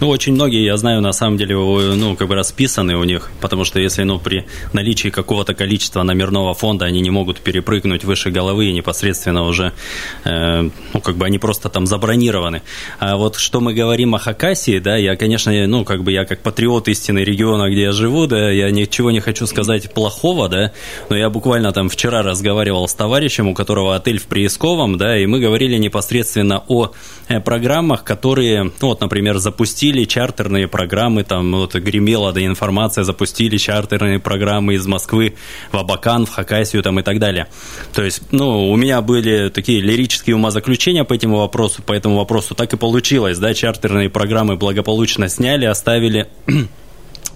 Ну, 0.02 0.08
очень 0.08 0.32
многие, 0.32 0.64
я 0.64 0.76
знаю, 0.76 1.00
на 1.00 1.12
самом 1.12 1.36
деле, 1.36 1.54
ну, 1.54 2.16
как 2.16 2.26
бы 2.26 2.34
расписаны 2.34 2.96
у 2.96 3.04
них, 3.04 3.30
потому 3.40 3.64
что 3.64 3.78
если, 3.78 4.02
ну, 4.02 4.18
при 4.18 4.44
наличии 4.72 5.10
какого-то 5.10 5.54
количества 5.54 6.02
номерного 6.02 6.54
фонда 6.54 6.86
они 6.86 7.00
не 7.00 7.10
могут 7.10 7.38
перепрыгнуть 7.38 8.02
выше 8.02 8.32
головы 8.32 8.66
и 8.66 8.72
непосредственно 8.72 9.44
уже, 9.44 9.72
э, 10.24 10.70
ну, 10.92 11.00
как 11.00 11.16
бы 11.16 11.24
они 11.24 11.38
просто 11.38 11.68
там 11.68 11.86
забронированы. 11.86 12.62
А 12.98 13.16
вот 13.16 13.36
что 13.36 13.60
мы 13.60 13.74
говорим 13.74 14.16
о 14.16 14.18
Хакасии, 14.18 14.80
да, 14.80 14.96
я, 14.96 15.14
конечно, 15.14 15.52
ну, 15.68 15.84
как 15.84 16.02
бы 16.02 16.10
я 16.10 16.24
как 16.24 16.42
патриот 16.42 16.88
истины 16.88 17.20
региона, 17.20 17.70
где 17.70 17.82
я 17.82 17.92
живу, 17.92 18.26
да, 18.26 18.50
я 18.50 18.72
ничего 18.72 19.12
не 19.12 19.20
хочу 19.20 19.46
сказать 19.46 19.94
плохого, 19.94 20.48
да, 20.48 20.72
но 21.10 21.16
я 21.16 21.30
буквально 21.30 21.70
там 21.70 21.88
вчера 21.88 22.22
разговаривал 22.22 22.88
с 22.88 22.94
товарищем, 22.94 23.46
у 23.46 23.54
которого 23.54 23.94
отель 23.94 24.18
в 24.18 24.26
Приисковом, 24.26 24.98
да, 24.98 25.16
и 25.16 25.26
мы 25.26 25.38
говорили 25.38 25.76
непосредственно 25.76 26.64
о 26.66 26.90
э, 27.28 27.38
программах, 27.38 28.02
которые, 28.02 28.64
ну, 28.64 28.88
вот, 28.88 29.00
например, 29.00 29.38
запустили 29.38 29.91
чартерные 30.04 30.68
программы, 30.68 31.24
там, 31.24 31.52
вот, 31.52 31.74
гремела, 31.74 32.32
да, 32.32 32.44
информация, 32.44 33.04
запустили 33.04 33.56
чартерные 33.56 34.18
программы 34.18 34.74
из 34.74 34.86
Москвы 34.86 35.34
в 35.70 35.76
Абакан, 35.76 36.26
в 36.26 36.30
Хакасию, 36.30 36.82
там, 36.82 36.98
и 37.00 37.02
так 37.02 37.18
далее. 37.18 37.46
То 37.94 38.02
есть, 38.02 38.22
ну, 38.32 38.70
у 38.70 38.76
меня 38.76 39.00
были 39.02 39.48
такие 39.48 39.80
лирические 39.80 40.36
умозаключения 40.36 41.04
по 41.04 41.14
этому 41.14 41.38
вопросу, 41.38 41.82
по 41.82 41.92
этому 41.92 42.16
вопросу, 42.16 42.54
так 42.54 42.72
и 42.72 42.76
получилось, 42.76 43.38
да, 43.38 43.54
чартерные 43.54 44.10
программы 44.10 44.56
благополучно 44.56 45.28
сняли, 45.28 45.64
оставили 45.64 46.28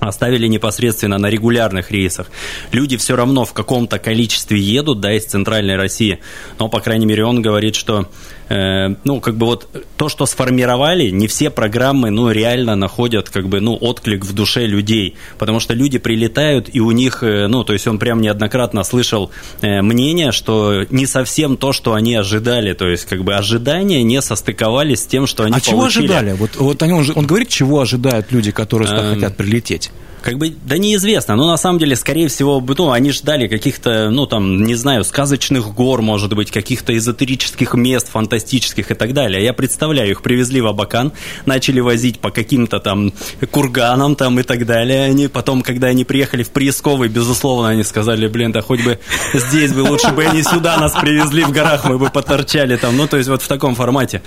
оставили 0.01 0.47
непосредственно 0.47 1.19
на 1.19 1.29
регулярных 1.29 1.91
рейсах. 1.91 2.31
Люди 2.73 2.97
все 2.97 3.17
равно 3.17 3.45
в 3.45 3.53
каком-то 3.53 3.99
количестве 3.99 4.59
едут, 4.61 5.01
да, 5.01 5.13
из 5.13 5.25
центральной 5.25 5.77
России, 5.77 6.21
но, 6.59 6.69
по 6.69 6.81
крайней 6.81 7.07
мере, 7.07 7.25
он 7.25 7.43
говорит, 7.43 7.75
что 7.77 8.09
Э, 8.49 8.95
ну, 9.05 9.21
как 9.21 9.37
бы 9.37 9.47
вот 9.47 9.69
то, 9.97 10.09
что 10.09 10.25
сформировали, 10.27 11.11
не 11.11 11.27
все 11.27 11.51
программы, 11.51 12.11
ну, 12.11 12.31
реально 12.31 12.77
находят, 12.77 13.29
как 13.29 13.49
бы, 13.49 13.61
ну, 13.61 13.75
отклик 13.75 14.25
в 14.25 14.33
душе 14.35 14.67
людей, 14.67 15.17
потому 15.39 15.59
что 15.59 15.75
люди 15.75 15.99
прилетают, 15.99 16.69
и 16.73 16.81
у 16.81 16.93
них, 16.93 17.23
э, 17.23 17.49
ну, 17.49 17.65
то 17.65 17.73
есть 17.73 17.89
он 17.89 17.99
прям 17.99 18.21
неоднократно 18.21 18.85
слышал 18.85 19.31
э, 19.63 19.83
мнение, 19.83 20.31
что 20.31 20.85
не 20.91 21.07
совсем 21.07 21.57
то, 21.57 21.73
что 21.73 21.95
они 21.95 22.15
ожидали, 22.15 22.73
то 22.73 22.87
есть, 22.87 23.07
как 23.07 23.25
бы, 23.25 23.35
ожидания 23.35 24.03
не 24.05 24.23
состыковались 24.23 25.03
с 25.03 25.07
тем, 25.07 25.27
что 25.27 25.43
они 25.43 25.53
а 25.53 25.55
получили. 25.55 25.73
чего 25.73 25.85
ожидали? 25.85 26.33
Вот, 26.33 26.57
вот 26.57 26.83
они, 26.83 26.93
он, 26.93 27.05
он 27.15 27.27
говорит, 27.27 27.49
чего 27.49 27.81
ожидают 27.81 28.31
люди, 28.31 28.53
которые 28.53 28.89
сюда 28.89 29.09
эм... 29.09 29.15
хотят 29.15 29.37
прилететь? 29.37 29.91
Как 30.27 30.39
бы, 30.39 30.53
да 30.65 30.77
неизвестно, 30.77 31.37
но 31.37 31.47
на 31.47 31.57
самом 31.57 31.79
деле, 31.79 31.95
скорее 31.95 32.27
всего, 32.27 32.61
ну, 32.61 32.91
они 32.91 33.13
ждали 33.13 33.47
каких-то, 33.47 34.11
ну, 34.11 34.27
там, 34.27 34.65
не 34.65 34.75
знаю, 34.75 35.05
сказочных 35.05 35.73
гор, 35.73 36.03
может 36.03 36.35
быть, 36.35 36.51
каких-то 36.51 36.97
эзотерических 36.97 37.75
мест, 37.75 38.11
фантастических 38.11 38.91
и 38.91 38.95
так 38.95 39.13
далее. 39.13 39.45
Я 39.45 39.53
представляю, 39.53 40.11
их 40.11 40.23
привезли 40.23 40.61
в 40.61 40.67
Абакан, 40.67 41.13
начали 41.45 41.79
возить 41.79 42.19
по 42.19 42.33
каким-то 42.33 42.81
там 42.81 43.13
курганам 43.53 44.17
там 44.17 44.41
и 44.41 44.43
так 44.43 44.67
далее. 44.67 45.05
Они 45.05 45.29
потом, 45.29 45.63
когда 45.63 45.87
они 45.87 46.05
приехали 46.05 46.43
в 46.43 46.51
Приисковый, 46.51 47.09
безусловно, 47.09 47.69
они 47.69 47.85
сказали, 47.85 48.27
блин, 48.27 48.51
да 48.51 48.63
хоть 48.63 48.83
бы 48.83 48.99
здесь 49.33 49.73
бы 49.73 49.83
лучше 49.83 50.09
бы 50.09 50.25
они 50.25 50.43
сюда 50.43 50.77
нас 50.77 50.93
привезли 51.01 51.45
в 51.45 51.53
горах, 51.53 51.85
мы 51.85 51.99
бы 51.99 52.11
поторчали 52.11 52.75
там. 52.75 52.97
Ну, 52.97 53.07
то 53.07 53.17
есть 53.17 53.29
вот 53.29 53.43
в 53.43 53.47
таком 53.47 53.77
формате. 53.77 54.23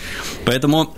Поэтому 0.45 0.95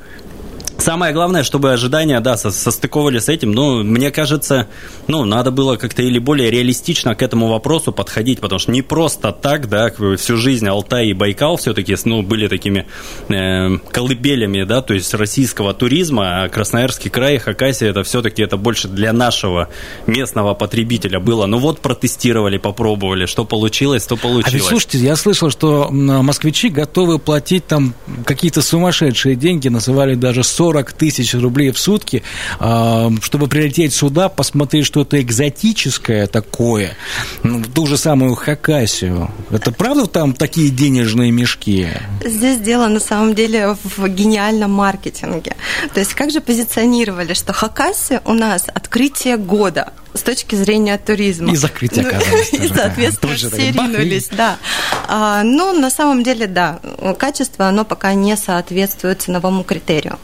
Самое 0.81 1.13
главное, 1.13 1.43
чтобы 1.43 1.73
ожидания, 1.73 2.19
да, 2.21 2.38
состыковали 2.38 3.19
с 3.19 3.29
этим. 3.29 3.51
Ну, 3.51 3.83
мне 3.83 4.09
кажется, 4.09 4.67
ну, 5.05 5.25
надо 5.25 5.51
было 5.51 5.75
как-то 5.75 6.01
или 6.01 6.17
более 6.17 6.50
реалистично 6.50 7.13
к 7.13 7.21
этому 7.21 7.50
вопросу 7.50 7.91
подходить, 7.91 8.39
потому 8.39 8.57
что 8.57 8.71
не 8.71 8.81
просто 8.81 9.31
так, 9.31 9.69
да, 9.69 9.91
всю 10.17 10.38
жизнь 10.38 10.67
Алтай 10.67 11.09
и 11.09 11.13
Байкал 11.13 11.57
все-таки, 11.57 11.95
ну, 12.05 12.23
были 12.23 12.47
такими 12.47 12.88
э, 13.29 13.77
колыбелями, 13.91 14.63
да, 14.63 14.81
то 14.81 14.95
есть 14.95 15.13
российского 15.13 15.75
туризма, 15.75 16.45
а 16.45 16.50
Красноярский 16.50 17.11
край, 17.11 17.38
Хакасия, 17.38 17.91
это 17.91 18.01
все-таки 18.01 18.41
это 18.41 18.57
больше 18.57 18.88
для 18.88 19.13
нашего 19.13 19.69
местного 20.07 20.55
потребителя 20.55 21.19
было. 21.19 21.45
Ну 21.45 21.59
вот 21.59 21.79
протестировали, 21.81 22.57
попробовали, 22.57 23.27
что 23.27 23.45
получилось, 23.45 24.07
то 24.07 24.17
получилось. 24.17 24.51
А 24.51 24.57
ведь, 24.57 24.63
слушайте, 24.63 24.97
я 24.97 25.15
слышал, 25.15 25.51
что 25.51 25.89
москвичи 25.91 26.69
готовы 26.69 27.19
платить 27.19 27.67
там 27.67 27.93
какие-то 28.25 28.63
сумасшедшие 28.63 29.35
деньги, 29.35 29.67
называли 29.67 30.15
даже 30.15 30.43
40 30.43 30.71
40 30.72 30.94
тысяч 30.94 31.34
рублей 31.34 31.72
в 31.72 31.80
сутки, 31.80 32.24
а, 32.60 33.12
чтобы 33.22 33.48
прилететь 33.48 33.94
сюда, 33.94 34.30
посмотреть 34.30 34.86
что-то 34.86 35.22
экзотическое 35.22 36.28
такое, 36.28 36.96
ну, 37.44 37.62
ту 37.62 37.88
же 37.88 37.98
самую 37.98 38.36
Хакасию. 38.36 39.30
Это 39.51 39.74
правда 39.74 40.08
там 40.08 40.34
такие 40.34 40.70
денежные 40.70 41.32
мешки? 41.32 41.90
Здесь 42.24 42.60
дело 42.60 42.88
на 42.88 43.01
самом 43.01 43.36
деле 43.36 43.75
в 43.84 44.08
гениальном 44.08 44.72
маркетинге. 44.72 45.58
То 45.94 46.00
есть 46.00 46.13
как 46.13 46.32
же 46.32 46.40
позиционировали, 46.40 47.34
что 47.34 47.51
Хакасия 47.51 48.22
у 48.24 48.34
нас 48.34 48.68
открытие 48.74 49.36
года 49.36 49.92
с 50.13 50.22
точки 50.22 50.56
зрения 50.56 50.98
туризма. 50.98 51.51
И 51.51 51.56
закрытие 51.56 52.08
оказалось. 52.08 52.54
И, 52.54 52.68
соответственно, 52.68 53.36
все 53.36 53.72
ринулись, 53.72 54.30
да. 54.30 54.58
А, 55.08 55.44
ну, 55.44 55.74
на 55.74 55.90
самом 55.90 56.24
деле, 56.24 56.48
да, 56.48 56.80
качество, 57.18 57.68
оно 57.68 57.86
пока 57.86 58.13
не 58.13 58.36
соответствует 58.36 59.22
ценовому 59.22 59.63
критерию. 59.63 60.20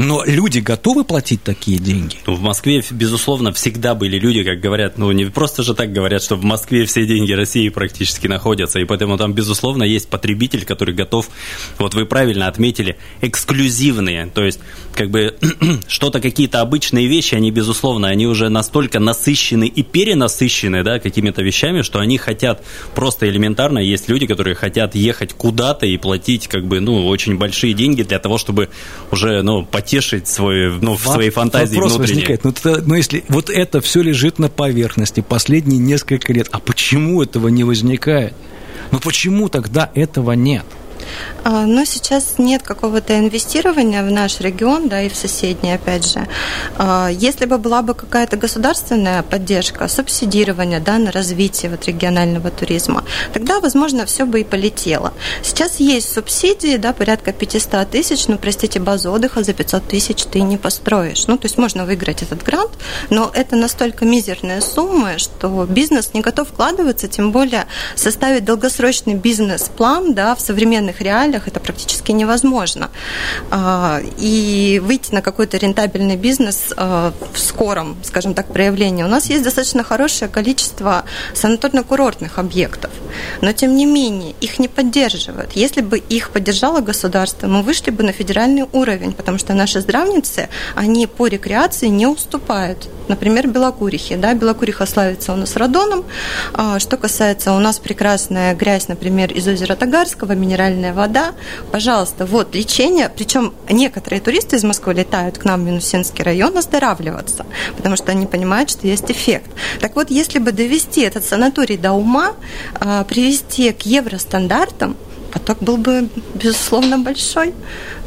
Но 0.00 0.24
люди 0.24 0.60
готовы 0.60 1.04
платить 1.04 1.42
такие 1.42 1.78
деньги? 1.78 2.16
Ну, 2.26 2.34
в 2.34 2.40
Москве, 2.40 2.82
безусловно, 2.90 3.52
всегда 3.52 3.94
были 3.94 4.18
люди, 4.18 4.42
как 4.42 4.58
говорят, 4.58 4.96
ну, 4.96 5.12
не 5.12 5.26
просто 5.26 5.62
же 5.62 5.74
так 5.74 5.92
говорят, 5.92 6.22
что 6.22 6.36
в 6.36 6.42
Москве 6.42 6.86
все 6.86 7.04
деньги 7.04 7.32
России 7.32 7.68
практически 7.68 8.26
находятся, 8.26 8.80
и 8.80 8.86
поэтому 8.86 9.18
там, 9.18 9.34
безусловно, 9.34 9.82
есть 9.82 10.08
потребитель, 10.08 10.64
который 10.64 10.94
готов, 10.94 11.28
вот 11.78 11.92
вы 11.92 12.06
правильно 12.06 12.46
отметили, 12.46 12.96
эксклюзивные, 13.20 14.30
то 14.32 14.42
есть, 14.42 14.60
как 14.94 15.10
бы, 15.10 15.36
что-то, 15.86 16.20
какие-то 16.20 16.62
обычные 16.62 17.06
вещи, 17.06 17.34
они, 17.34 17.50
безусловно, 17.50 18.08
они 18.08 18.26
уже 18.26 18.48
настолько 18.48 19.00
насыщены 19.00 19.66
и 19.66 19.82
перенасыщены, 19.82 20.82
да, 20.82 20.98
какими-то 20.98 21.42
вещами, 21.42 21.82
что 21.82 21.98
они 21.98 22.16
хотят 22.16 22.64
просто 22.94 23.28
элементарно, 23.28 23.78
есть 23.78 24.08
люди, 24.08 24.26
которые 24.26 24.54
хотят 24.54 24.94
ехать 24.94 25.34
куда-то 25.34 25.84
и 25.84 25.98
платить, 25.98 26.48
как 26.48 26.66
бы, 26.66 26.80
ну, 26.80 27.06
очень 27.06 27.36
большие 27.36 27.74
деньги 27.74 28.02
для 28.02 28.18
того, 28.18 28.38
чтобы 28.38 28.70
уже, 29.10 29.42
ну, 29.42 29.62
потешить 29.90 30.28
свой, 30.28 30.78
ну, 30.80 30.96
в 30.96 31.02
своей 31.02 31.30
фантазии 31.30 31.74
Вопрос 31.74 31.96
внутренней. 31.96 32.20
возникает, 32.20 32.44
ну, 32.44 32.50
это, 32.50 32.82
ну, 32.86 32.94
если 32.94 33.24
вот 33.28 33.50
это 33.50 33.80
все 33.80 34.02
лежит 34.02 34.38
на 34.38 34.48
поверхности 34.48 35.20
последние 35.20 35.78
несколько 35.78 36.32
лет, 36.32 36.48
а 36.52 36.60
почему 36.60 37.22
этого 37.22 37.48
не 37.48 37.64
возникает? 37.64 38.34
Ну, 38.92 39.00
почему 39.00 39.48
тогда 39.48 39.90
этого 39.94 40.32
нет? 40.32 40.64
А, 41.44 41.66
но 41.66 41.84
сейчас 41.84 42.34
нет 42.38 42.62
какого-то 42.62 43.18
инвестирования 43.18 44.02
в 44.02 44.10
наш 44.10 44.40
регион, 44.40 44.88
да, 44.88 45.02
и 45.02 45.08
в 45.08 45.16
соседний, 45.16 45.72
опять 45.72 46.06
же. 46.06 46.26
А, 46.76 47.08
если 47.08 47.46
бы 47.46 47.58
была 47.58 47.82
бы 47.82 47.94
какая-то 47.94 48.36
государственная 48.36 49.22
поддержка, 49.22 49.88
субсидирование, 49.88 50.80
да, 50.80 50.98
на 50.98 51.12
развитие 51.12 51.70
вот 51.70 51.86
регионального 51.86 52.50
туризма, 52.50 53.04
тогда, 53.32 53.60
возможно, 53.60 54.06
все 54.06 54.24
бы 54.26 54.40
и 54.40 54.44
полетело. 54.44 55.12
Сейчас 55.42 55.80
есть 55.80 56.12
субсидии, 56.12 56.76
да, 56.76 56.92
порядка 56.92 57.32
500 57.32 57.90
тысяч, 57.90 58.26
ну, 58.28 58.38
простите, 58.38 58.80
базу 58.80 59.10
отдыха 59.10 59.42
за 59.42 59.52
500 59.52 59.88
тысяч 59.88 60.24
ты 60.24 60.40
не 60.40 60.58
построишь. 60.58 61.26
Ну, 61.26 61.36
то 61.38 61.46
есть 61.46 61.58
можно 61.58 61.84
выиграть 61.84 62.22
этот 62.22 62.42
грант, 62.42 62.72
но 63.08 63.30
это 63.32 63.56
настолько 63.56 64.04
мизерные 64.04 64.60
суммы, 64.60 65.18
что 65.18 65.66
бизнес 65.66 66.10
не 66.14 66.20
готов 66.20 66.48
вкладываться, 66.48 67.08
тем 67.08 67.32
более 67.32 67.66
составить 67.94 68.44
долгосрочный 68.44 69.14
бизнес-план, 69.14 70.14
да, 70.14 70.34
в 70.34 70.40
современных 70.90 71.00
реалиях 71.00 71.48
это 71.48 71.60
практически 71.60 72.12
невозможно. 72.12 72.90
А, 73.50 74.00
и 74.18 74.80
выйти 74.82 75.14
на 75.14 75.22
какой-то 75.22 75.58
рентабельный 75.58 76.16
бизнес 76.16 76.72
а, 76.76 77.12
в 77.32 77.38
скором, 77.38 77.96
скажем 78.02 78.34
так, 78.34 78.46
проявлении. 78.52 79.04
У 79.04 79.08
нас 79.08 79.30
есть 79.30 79.44
достаточно 79.44 79.82
хорошее 79.82 80.30
количество 80.30 81.04
санаторно-курортных 81.34 82.38
объектов, 82.38 82.90
но 83.40 83.52
тем 83.52 83.74
не 83.74 83.86
менее 83.86 84.34
их 84.40 84.58
не 84.58 84.68
поддерживают. 84.68 85.52
Если 85.56 85.82
бы 85.82 85.98
их 85.98 86.30
поддержало 86.30 86.80
государство, 86.80 87.48
мы 87.48 87.62
вышли 87.62 87.90
бы 87.90 88.02
на 88.02 88.12
федеральный 88.12 88.66
уровень, 88.72 89.12
потому 89.12 89.38
что 89.38 89.54
наши 89.54 89.80
здравницы, 89.80 90.48
они 90.76 91.06
по 91.06 91.28
рекреации 91.28 91.88
не 91.88 92.06
уступают. 92.06 92.88
Например, 93.08 93.48
Белокурихи. 93.48 94.16
Да? 94.16 94.34
Белокуриха 94.34 94.86
славится 94.86 95.32
у 95.32 95.36
нас 95.36 95.56
радоном. 95.56 96.04
А, 96.54 96.78
что 96.78 96.96
касается 96.96 97.52
у 97.52 97.58
нас 97.58 97.78
прекрасная 97.78 98.54
грязь, 98.54 98.88
например, 98.88 99.32
из 99.32 99.48
озера 99.48 99.74
Тагарского, 99.74 100.32
минеральная 100.32 100.79
вода, 100.88 101.20
да, 101.20 101.34
пожалуйста, 101.72 102.24
вот 102.24 102.54
лечение, 102.54 103.08
причем 103.08 103.52
некоторые 103.68 104.20
туристы 104.20 104.56
из 104.56 104.64
Москвы 104.64 104.94
летают 104.94 105.38
к 105.38 105.44
нам 105.44 105.60
в 105.60 105.64
Минусинский 105.64 106.24
район 106.24 106.56
оздоравливаться, 106.56 107.46
потому 107.76 107.96
что 107.96 108.12
они 108.12 108.26
понимают, 108.26 108.70
что 108.70 108.86
есть 108.86 109.10
эффект. 109.10 109.50
Так 109.80 109.96
вот, 109.96 110.10
если 110.10 110.38
бы 110.38 110.52
довести 110.52 111.02
этот 111.02 111.24
санаторий 111.24 111.76
до 111.76 111.92
ума, 111.92 112.32
а, 112.74 113.04
привести 113.04 113.72
к 113.72 113.82
евростандартам, 113.82 114.96
поток 115.32 115.58
был 115.60 115.76
бы, 115.76 116.08
безусловно, 116.34 116.98
большой, 116.98 117.54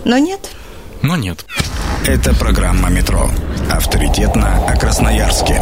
но 0.06 0.18
нет. 0.18 0.50
Но 1.02 1.16
нет. 1.16 1.46
Это 2.08 2.34
программа 2.34 2.90
«Метро». 2.90 3.30
Авторитетно 3.70 4.66
о 4.68 4.76
Красноярске. 4.78 5.62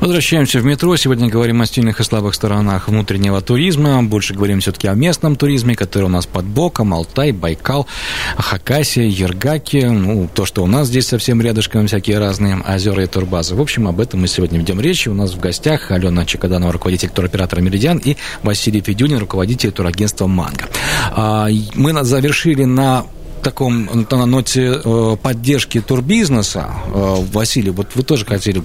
Возвращаемся 0.00 0.60
в 0.60 0.64
метро. 0.64 0.96
Сегодня 0.96 1.28
говорим 1.28 1.60
о 1.60 1.66
сильных 1.66 1.98
и 1.98 2.04
слабых 2.04 2.36
сторонах 2.36 2.86
внутреннего 2.86 3.40
туризма. 3.40 4.00
Больше 4.04 4.32
говорим 4.32 4.60
все-таки 4.60 4.86
о 4.86 4.94
местном 4.94 5.34
туризме, 5.34 5.74
который 5.74 6.04
у 6.04 6.08
нас 6.08 6.24
под 6.24 6.44
боком. 6.44 6.94
Алтай, 6.94 7.32
Байкал, 7.32 7.88
Хакасия, 8.36 9.06
Ергаки. 9.06 9.84
Ну, 9.86 10.28
то, 10.32 10.46
что 10.46 10.62
у 10.62 10.68
нас 10.68 10.86
здесь 10.86 11.08
совсем 11.08 11.42
рядышком, 11.42 11.88
всякие 11.88 12.20
разные 12.20 12.60
озера 12.60 13.02
и 13.02 13.06
турбазы. 13.06 13.56
В 13.56 13.60
общем, 13.60 13.88
об 13.88 13.98
этом 13.98 14.20
мы 14.20 14.28
сегодня 14.28 14.60
ведем 14.60 14.80
речь. 14.80 15.08
У 15.08 15.14
нас 15.14 15.32
в 15.32 15.40
гостях 15.40 15.90
Алена 15.90 16.24
Чекаданова, 16.24 16.72
руководитель 16.72 17.08
туроператора 17.08 17.60
«Меридиан», 17.60 17.98
и 17.98 18.16
Василий 18.44 18.80
Федюнин, 18.80 19.18
руководитель 19.18 19.72
турагентства 19.72 20.28
«Манго». 20.28 20.68
А, 21.10 21.48
мы 21.74 22.04
завершили 22.04 22.62
на 22.62 23.04
таком 23.38 24.06
на 24.10 24.26
ноте 24.26 24.80
э, 24.84 25.16
поддержки 25.22 25.80
турбизнеса, 25.80 26.70
э, 26.86 27.14
Василий, 27.32 27.70
вот 27.70 27.88
вы 27.94 28.02
тоже 28.02 28.24
хотели 28.24 28.62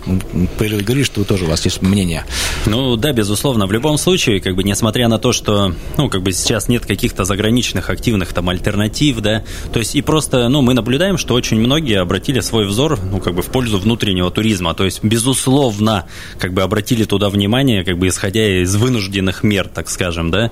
говорить, 0.57 1.05
что 1.05 1.21
вы 1.21 1.25
тоже 1.25 1.45
у 1.45 1.47
вас 1.47 1.63
есть 1.65 1.81
мнение. 1.81 2.25
Ну 2.65 2.95
да, 2.95 3.11
безусловно. 3.13 3.67
В 3.67 3.71
любом 3.71 3.97
случае, 3.97 4.39
как 4.39 4.55
бы 4.55 4.63
несмотря 4.63 5.07
на 5.07 5.19
то, 5.19 5.31
что 5.31 5.73
ну 5.97 6.09
как 6.09 6.23
бы 6.23 6.31
сейчас 6.31 6.67
нет 6.67 6.85
каких-то 6.85 7.25
заграничных 7.25 7.89
активных 7.89 8.33
там 8.33 8.49
альтернатив, 8.49 9.19
да, 9.19 9.43
то 9.71 9.79
есть 9.79 9.95
и 9.95 10.01
просто, 10.01 10.47
ну 10.49 10.61
мы 10.61 10.73
наблюдаем, 10.73 11.17
что 11.17 11.33
очень 11.33 11.59
многие 11.59 11.99
обратили 11.99 12.39
свой 12.39 12.65
взор, 12.65 12.99
ну 13.03 13.19
как 13.19 13.35
бы 13.35 13.41
в 13.41 13.47
пользу 13.47 13.77
внутреннего 13.77 14.31
туризма, 14.31 14.73
то 14.73 14.85
есть 14.85 15.03
безусловно, 15.03 16.05
как 16.39 16.53
бы 16.53 16.61
обратили 16.61 17.03
туда 17.03 17.29
внимание, 17.29 17.83
как 17.83 17.97
бы 17.97 18.07
исходя 18.07 18.61
из 18.61 18.75
вынужденных 18.75 19.43
мер, 19.43 19.67
так 19.67 19.89
скажем, 19.89 20.31
да, 20.31 20.51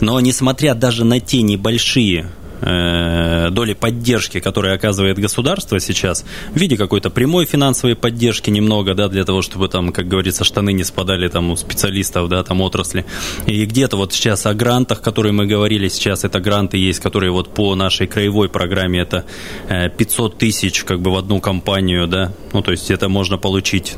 но 0.00 0.18
несмотря 0.20 0.74
даже 0.74 1.04
на 1.04 1.20
те 1.20 1.42
небольшие 1.42 2.28
доли 2.62 3.74
поддержки, 3.74 4.38
которые 4.38 4.74
оказывает 4.74 5.18
государство 5.18 5.80
сейчас, 5.80 6.24
в 6.54 6.56
виде 6.56 6.76
какой-то 6.76 7.10
прямой 7.10 7.44
финансовой 7.44 7.96
поддержки 7.96 8.50
немного, 8.50 8.94
да, 8.94 9.08
для 9.08 9.24
того, 9.24 9.42
чтобы 9.42 9.68
там, 9.68 9.92
как 9.92 10.06
говорится, 10.06 10.44
штаны 10.44 10.72
не 10.72 10.84
спадали 10.84 11.26
там 11.26 11.50
у 11.50 11.56
специалистов, 11.56 12.28
да, 12.28 12.44
там 12.44 12.60
отрасли. 12.60 13.04
И 13.46 13.64
где-то 13.64 13.96
вот 13.96 14.12
сейчас 14.12 14.46
о 14.46 14.54
грантах, 14.54 15.02
которые 15.02 15.32
мы 15.32 15.46
говорили, 15.46 15.88
сейчас 15.88 16.22
это 16.22 16.38
гранты 16.38 16.78
есть, 16.78 17.00
которые 17.00 17.32
вот 17.32 17.52
по 17.52 17.74
нашей 17.74 18.06
краевой 18.06 18.48
программе 18.48 19.00
это 19.00 19.24
500 19.68 20.38
тысяч 20.38 20.84
как 20.84 21.00
бы 21.00 21.10
в 21.10 21.16
одну 21.16 21.40
компанию, 21.40 22.06
да, 22.06 22.32
ну, 22.52 22.62
то 22.62 22.70
есть 22.70 22.90
это 22.92 23.08
можно 23.08 23.38
получить 23.38 23.94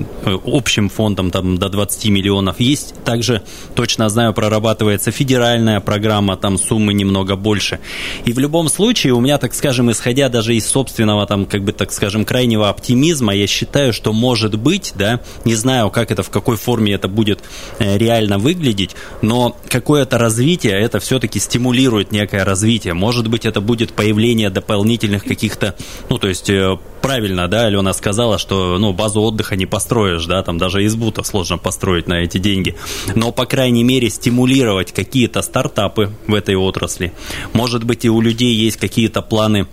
общим 0.47 0.88
фондом 0.88 1.30
там 1.30 1.59
до 1.59 1.68
20 1.68 2.09
миллионов. 2.09 2.61
Есть 2.61 2.94
также, 3.04 3.42
точно 3.75 4.09
знаю, 4.09 4.33
прорабатывается 4.33 5.11
федеральная 5.11 5.80
программа, 5.80 6.37
там 6.37 6.56
суммы 6.56 6.94
немного 6.94 7.37
больше. 7.37 7.78
И 8.25 8.33
в 8.33 8.38
любом 8.38 8.54
случае, 8.69 9.13
у 9.13 9.21
меня, 9.21 9.39
так 9.39 9.55
скажем, 9.55 9.91
исходя 9.91 10.29
даже 10.29 10.55
из 10.55 10.67
собственного, 10.67 11.27
там, 11.27 11.47
как 11.47 11.63
бы, 11.65 11.73
так 11.73 11.93
скажем, 11.93 12.25
крайнего 12.25 12.69
оптимизма, 12.69 13.35
я 13.35 13.47
считаю, 13.47 13.93
что 13.93 14.13
может 14.13 14.57
быть, 14.59 14.93
да, 14.95 15.21
не 15.45 15.55
знаю, 15.55 15.91
как 15.91 16.11
это, 16.11 16.23
в 16.23 16.31
какой 16.31 16.57
форме 16.57 16.93
это 16.93 17.09
будет 17.09 17.41
э, 17.79 17.99
реально 17.99 18.39
выглядеть, 18.39 18.95
но 19.23 19.57
какое-то 19.69 20.19
развитие, 20.19 20.81
это 20.81 21.01
все-таки 21.01 21.41
стимулирует 21.41 22.13
некое 22.13 22.45
развитие. 22.45 22.95
Может 22.95 23.29
быть, 23.29 23.45
это 23.45 23.61
будет 23.61 23.93
появление 23.93 24.51
дополнительных 24.51 25.25
каких-то, 25.25 25.75
ну, 26.09 26.19
то 26.19 26.29
есть 26.29 26.49
э, 26.49 26.79
правильно, 27.05 27.49
да, 27.49 27.67
Алена 27.67 27.93
сказала, 27.93 28.39
что, 28.39 28.79
ну, 28.79 28.95
базу 28.95 29.21
отдыха 29.21 29.57
не 29.57 29.67
построишь, 29.67 30.25
да, 30.25 30.43
там 30.43 30.57
даже 30.57 30.87
избу-то 30.87 31.23
сложно 31.23 31.59
построить 31.59 32.09
на 32.09 32.15
эти 32.15 32.39
деньги. 32.39 32.77
Но, 33.15 33.31
по 33.31 33.45
крайней 33.45 33.85
мере, 33.85 34.09
стимулировать 34.09 34.91
какие-то 34.93 35.43
стартапы 35.43 36.11
в 36.27 36.33
этой 36.33 36.57
отрасли. 36.57 37.13
Может 37.53 37.85
быть, 37.85 38.07
и 38.07 38.09
у 38.09 38.23
людей 38.23 38.55
есть 38.55 38.79
какие-то 38.79 39.21
планы 39.21 39.67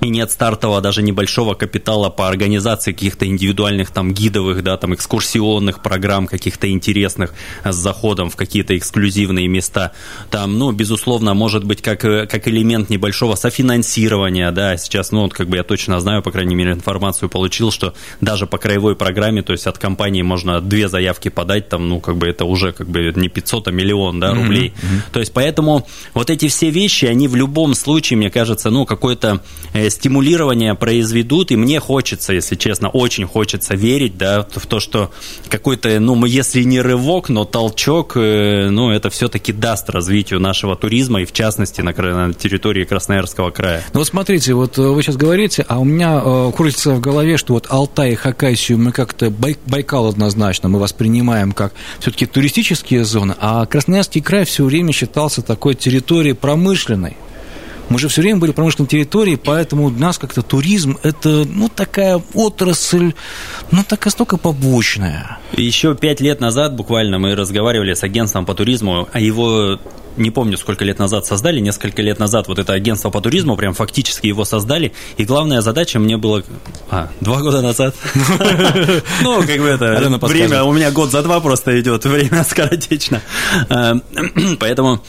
и 0.00 0.08
нет 0.08 0.30
стартового 0.30 0.80
даже 0.80 1.02
небольшого 1.02 1.54
капитала 1.54 2.08
по 2.08 2.28
организации 2.28 2.92
каких-то 2.92 3.26
индивидуальных 3.26 3.90
там 3.90 4.12
гидовых, 4.12 4.62
да, 4.62 4.76
там 4.76 4.94
экскурсионных 4.94 5.82
программ 5.82 6.26
каких-то 6.26 6.70
интересных 6.70 7.34
с 7.64 7.74
заходом 7.74 8.30
в 8.30 8.36
какие-то 8.36 8.76
эксклюзивные 8.76 9.48
места. 9.48 9.92
Там, 10.30 10.58
ну, 10.58 10.72
безусловно, 10.72 11.34
может 11.34 11.64
быть 11.64 11.82
как, 11.82 12.00
как 12.00 12.48
элемент 12.48 12.90
небольшого 12.90 13.34
софинансирования, 13.34 14.50
да, 14.52 14.76
сейчас, 14.76 15.10
ну, 15.10 15.22
вот 15.22 15.34
как 15.34 15.48
бы 15.48 15.56
я 15.56 15.64
точно 15.64 16.00
знаю, 16.00 16.22
по 16.22 16.30
крайней 16.30 16.54
мере, 16.54 16.72
информацию 16.72 17.28
получил, 17.28 17.70
что 17.70 17.94
даже 18.20 18.46
по 18.46 18.58
краевой 18.58 18.96
программе, 18.96 19.42
то 19.42 19.52
есть 19.52 19.66
от 19.66 19.78
компании 19.78 20.22
можно 20.22 20.60
две 20.60 20.88
заявки 20.88 21.28
подать, 21.28 21.68
там, 21.68 21.88
ну, 21.88 22.00
как 22.00 22.16
бы 22.16 22.28
это 22.28 22.44
уже 22.44 22.72
как 22.72 22.88
бы 22.88 23.12
не 23.16 23.28
500, 23.28 23.68
а 23.68 23.70
миллион, 23.70 24.20
да, 24.20 24.34
рублей. 24.34 24.72
Mm-hmm. 24.74 25.12
То 25.12 25.20
есть 25.20 25.32
поэтому 25.32 25.86
вот 26.14 26.30
эти 26.30 26.48
все 26.48 26.70
вещи, 26.70 27.06
они 27.06 27.28
в 27.28 27.36
любом 27.36 27.74
случае, 27.74 28.16
мне 28.16 28.30
кажется, 28.30 28.70
ну, 28.70 28.86
какой-то 28.86 29.42
э, 29.72 29.87
стимулирование 29.90 30.74
произведут, 30.74 31.50
и 31.50 31.56
мне 31.56 31.80
хочется, 31.80 32.32
если 32.32 32.56
честно, 32.56 32.88
очень 32.88 33.26
хочется 33.26 33.74
верить, 33.74 34.16
да, 34.16 34.46
в 34.54 34.66
то, 34.66 34.80
что 34.80 35.10
какой-то, 35.48 35.98
ну, 36.00 36.24
если 36.24 36.62
не 36.62 36.80
рывок, 36.80 37.28
но 37.28 37.44
толчок, 37.44 38.16
э, 38.16 38.68
ну, 38.70 38.90
это 38.90 39.10
все-таки 39.10 39.52
даст 39.52 39.90
развитию 39.90 40.40
нашего 40.40 40.76
туризма, 40.76 41.22
и 41.22 41.24
в 41.24 41.32
частности 41.32 41.80
на, 41.80 41.92
на 41.92 42.34
территории 42.34 42.84
Красноярского 42.84 43.50
края. 43.50 43.82
Ну, 43.92 44.00
вот 44.00 44.08
смотрите, 44.08 44.54
вот 44.54 44.78
э, 44.78 44.82
вы 44.82 45.02
сейчас 45.02 45.16
говорите, 45.16 45.64
а 45.68 45.78
у 45.78 45.84
меня 45.84 46.20
э, 46.24 46.52
крутится 46.56 46.90
в 46.92 47.00
голове, 47.00 47.36
что 47.36 47.54
вот 47.54 47.66
Алтай 47.68 48.12
и 48.12 48.14
Хакасию 48.14 48.78
мы 48.78 48.92
как-то, 48.92 49.30
Бай, 49.30 49.56
Байкал 49.66 50.06
однозначно, 50.06 50.68
мы 50.68 50.78
воспринимаем 50.78 51.52
как 51.52 51.72
все-таки 52.00 52.26
туристические 52.26 53.04
зоны, 53.04 53.34
а 53.38 53.66
Красноярский 53.66 54.20
край 54.20 54.44
все 54.44 54.64
время 54.64 54.92
считался 54.92 55.42
такой 55.42 55.74
территорией 55.74 56.34
промышленной. 56.34 57.16
Мы 57.88 57.98
же 57.98 58.08
все 58.08 58.20
время 58.20 58.38
были 58.38 58.52
промышленной 58.52 58.88
территории, 58.88 59.36
поэтому 59.36 59.86
у 59.86 59.90
нас 59.90 60.18
как-то 60.18 60.42
туризм– 60.42 60.98
это, 61.02 61.44
ну, 61.46 61.68
такая 61.68 62.22
отрасль, 62.34 63.14
ну, 63.70 63.82
такая 63.86 64.10
столько 64.10 64.36
побочная. 64.36 65.38
Еще 65.52 65.94
пять 65.94 66.20
лет 66.20 66.40
назад 66.40 66.74
буквально 66.74 67.18
мы 67.18 67.34
разговаривали 67.34 67.94
с 67.94 68.02
агентством 68.02 68.44
по 68.44 68.54
туризму, 68.54 69.08
а 69.12 69.20
его 69.20 69.78
не 70.18 70.30
помню, 70.30 70.56
сколько 70.56 70.84
лет 70.84 70.98
назад 70.98 71.26
создали, 71.26 71.60
несколько 71.60 72.02
лет 72.02 72.18
назад 72.18 72.48
вот 72.48 72.58
это 72.58 72.72
агентство 72.72 73.10
по 73.10 73.20
туризму, 73.20 73.56
прям 73.56 73.72
фактически 73.72 74.26
его 74.26 74.44
создали, 74.44 74.92
и 75.16 75.24
главная 75.24 75.60
задача 75.60 75.98
мне 75.98 76.16
была... 76.16 76.42
А, 76.90 77.08
два 77.20 77.40
года 77.40 77.62
назад? 77.62 77.94
Ну, 79.22 79.40
как 79.40 79.58
бы 79.58 79.66
это... 79.66 80.18
Время 80.22 80.64
у 80.64 80.72
меня 80.72 80.90
год 80.90 81.10
за 81.10 81.22
два 81.22 81.40
просто 81.40 81.80
идет, 81.80 82.04
время 82.04 82.44
скоротечно. 82.44 83.20
Э, 83.68 83.94
поэтому 84.58 85.02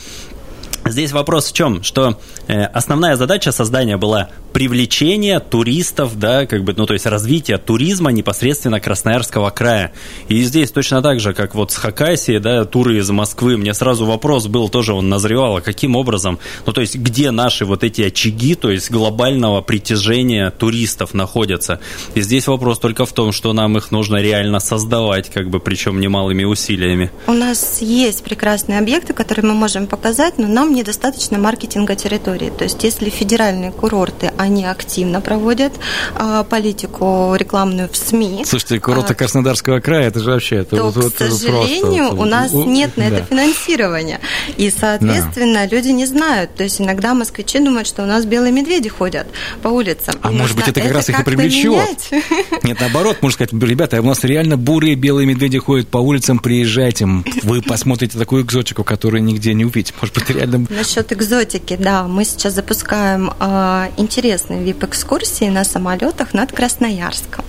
Здесь 0.84 1.12
вопрос 1.12 1.50
в 1.50 1.52
чем, 1.52 1.82
что 1.82 2.18
э, 2.48 2.64
основная 2.64 3.16
задача 3.16 3.52
создания 3.52 3.96
была 3.96 4.30
привлечение 4.52 5.38
туристов, 5.40 6.18
да, 6.18 6.46
как 6.46 6.64
бы, 6.64 6.74
ну, 6.76 6.86
то 6.86 6.94
есть 6.94 7.06
развитие 7.06 7.58
туризма 7.58 8.10
непосредственно 8.10 8.80
Красноярского 8.80 9.50
края. 9.50 9.92
И 10.28 10.42
здесь 10.42 10.70
точно 10.70 11.02
так 11.02 11.20
же, 11.20 11.34
как 11.34 11.54
вот 11.54 11.70
с 11.70 11.76
Хакасией, 11.76 12.40
да, 12.40 12.64
туры 12.64 12.98
из 12.98 13.10
Москвы, 13.10 13.56
мне 13.56 13.74
сразу 13.74 14.06
вопрос 14.06 14.46
был, 14.46 14.68
тоже 14.68 14.92
он 14.92 15.08
назревал, 15.08 15.58
а 15.58 15.60
каким 15.60 15.96
образом, 15.96 16.38
ну, 16.66 16.72
то 16.72 16.80
есть 16.80 16.96
где 16.96 17.30
наши 17.30 17.64
вот 17.64 17.84
эти 17.84 18.02
очаги, 18.02 18.54
то 18.54 18.70
есть 18.70 18.90
глобального 18.90 19.60
притяжения 19.60 20.50
туристов 20.50 21.14
находятся. 21.14 21.80
И 22.14 22.20
здесь 22.20 22.46
вопрос 22.46 22.78
только 22.78 23.06
в 23.06 23.12
том, 23.12 23.32
что 23.32 23.52
нам 23.52 23.76
их 23.76 23.90
нужно 23.90 24.16
реально 24.16 24.60
создавать, 24.60 25.30
как 25.30 25.48
бы, 25.48 25.60
причем 25.60 26.00
немалыми 26.00 26.44
усилиями. 26.44 27.10
У 27.26 27.32
нас 27.32 27.80
есть 27.80 28.24
прекрасные 28.24 28.78
объекты, 28.78 29.12
которые 29.12 29.46
мы 29.46 29.54
можем 29.54 29.86
показать, 29.86 30.38
но 30.38 30.48
нам 30.48 30.69
недостаточно 30.74 31.38
маркетинга 31.38 31.96
территории. 31.96 32.50
То 32.50 32.64
есть 32.64 32.82
если 32.84 33.10
федеральные 33.10 33.72
курорты, 33.72 34.32
они 34.36 34.64
активно 34.64 35.20
проводят 35.20 35.72
а, 36.14 36.44
политику 36.44 37.34
рекламную 37.36 37.88
в 37.88 37.96
СМИ. 37.96 38.44
Слушайте, 38.46 38.80
курорты 38.80 39.12
а, 39.12 39.16
Краснодарского 39.16 39.80
края, 39.80 40.08
это 40.08 40.20
же 40.20 40.30
вообще... 40.30 40.56
Это 40.56 40.76
то, 40.76 40.84
вот, 40.84 40.96
вот, 40.96 41.14
к 41.14 41.18
сожалению, 41.18 42.08
просто, 42.08 42.22
у 42.22 42.24
нас 42.24 42.52
у, 42.52 42.64
нет 42.64 42.96
на 42.96 43.10
да. 43.10 43.16
это 43.16 43.26
финансирования. 43.26 44.20
И, 44.56 44.70
соответственно, 44.70 45.66
да. 45.66 45.76
люди 45.76 45.88
не 45.88 46.06
знают. 46.06 46.54
То 46.54 46.64
есть 46.64 46.80
иногда 46.80 47.14
москвичи 47.14 47.58
думают, 47.58 47.86
что 47.86 48.02
у 48.02 48.06
нас 48.06 48.24
белые 48.24 48.52
медведи 48.52 48.88
ходят 48.88 49.26
по 49.62 49.68
улицам. 49.68 50.14
А 50.22 50.30
может 50.30 50.56
быть, 50.56 50.68
это 50.68 50.80
как 50.80 50.90
это 50.90 50.94
раз 50.94 51.08
их 51.08 51.20
и 51.20 51.24
привлечет? 51.24 52.10
Нет, 52.62 52.78
наоборот, 52.80 53.18
можно 53.20 53.34
сказать, 53.34 53.52
ребята, 53.62 54.00
у 54.00 54.04
нас 54.04 54.24
реально 54.24 54.56
бурые 54.56 54.94
белые 54.94 55.26
медведи 55.26 55.58
ходят 55.58 55.88
по 55.88 55.98
улицам, 55.98 56.38
приезжайте, 56.38 57.06
вы 57.42 57.62
посмотрите 57.62 58.18
такую 58.18 58.44
экзотику, 58.44 58.84
которую 58.84 59.22
нигде 59.22 59.54
не 59.54 59.64
увидите. 59.64 59.94
Может 60.00 60.14
быть, 60.14 60.30
реально... 60.30 60.59
Насчет 60.68 61.12
экзотики, 61.12 61.76
да, 61.76 62.04
мы 62.04 62.24
сейчас 62.24 62.54
запускаем 62.54 63.32
э, 63.38 63.88
интересные 63.96 64.64
VIP-экскурсии 64.64 65.48
на 65.48 65.64
самолетах 65.64 66.34
над 66.34 66.52
Красноярском. 66.52 67.44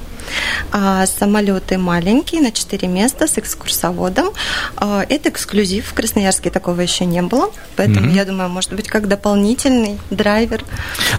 А, 0.72 1.06
самолеты 1.06 1.78
маленькие, 1.78 2.42
на 2.42 2.52
4 2.52 2.88
места 2.88 3.28
с 3.28 3.38
экскурсоводом. 3.38 4.30
А, 4.78 5.06
это 5.08 5.30
эксклюзив. 5.30 5.88
В 5.88 5.94
Красноярске 5.94 6.50
такого 6.50 6.82
еще 6.82 7.06
не 7.06 7.22
было. 7.22 7.52
Поэтому, 7.76 8.08
mm-hmm. 8.08 8.16
я 8.16 8.26
думаю, 8.26 8.50
может 8.50 8.74
быть, 8.74 8.88
как 8.88 9.08
дополнительный 9.08 10.00
драйвер. 10.10 10.64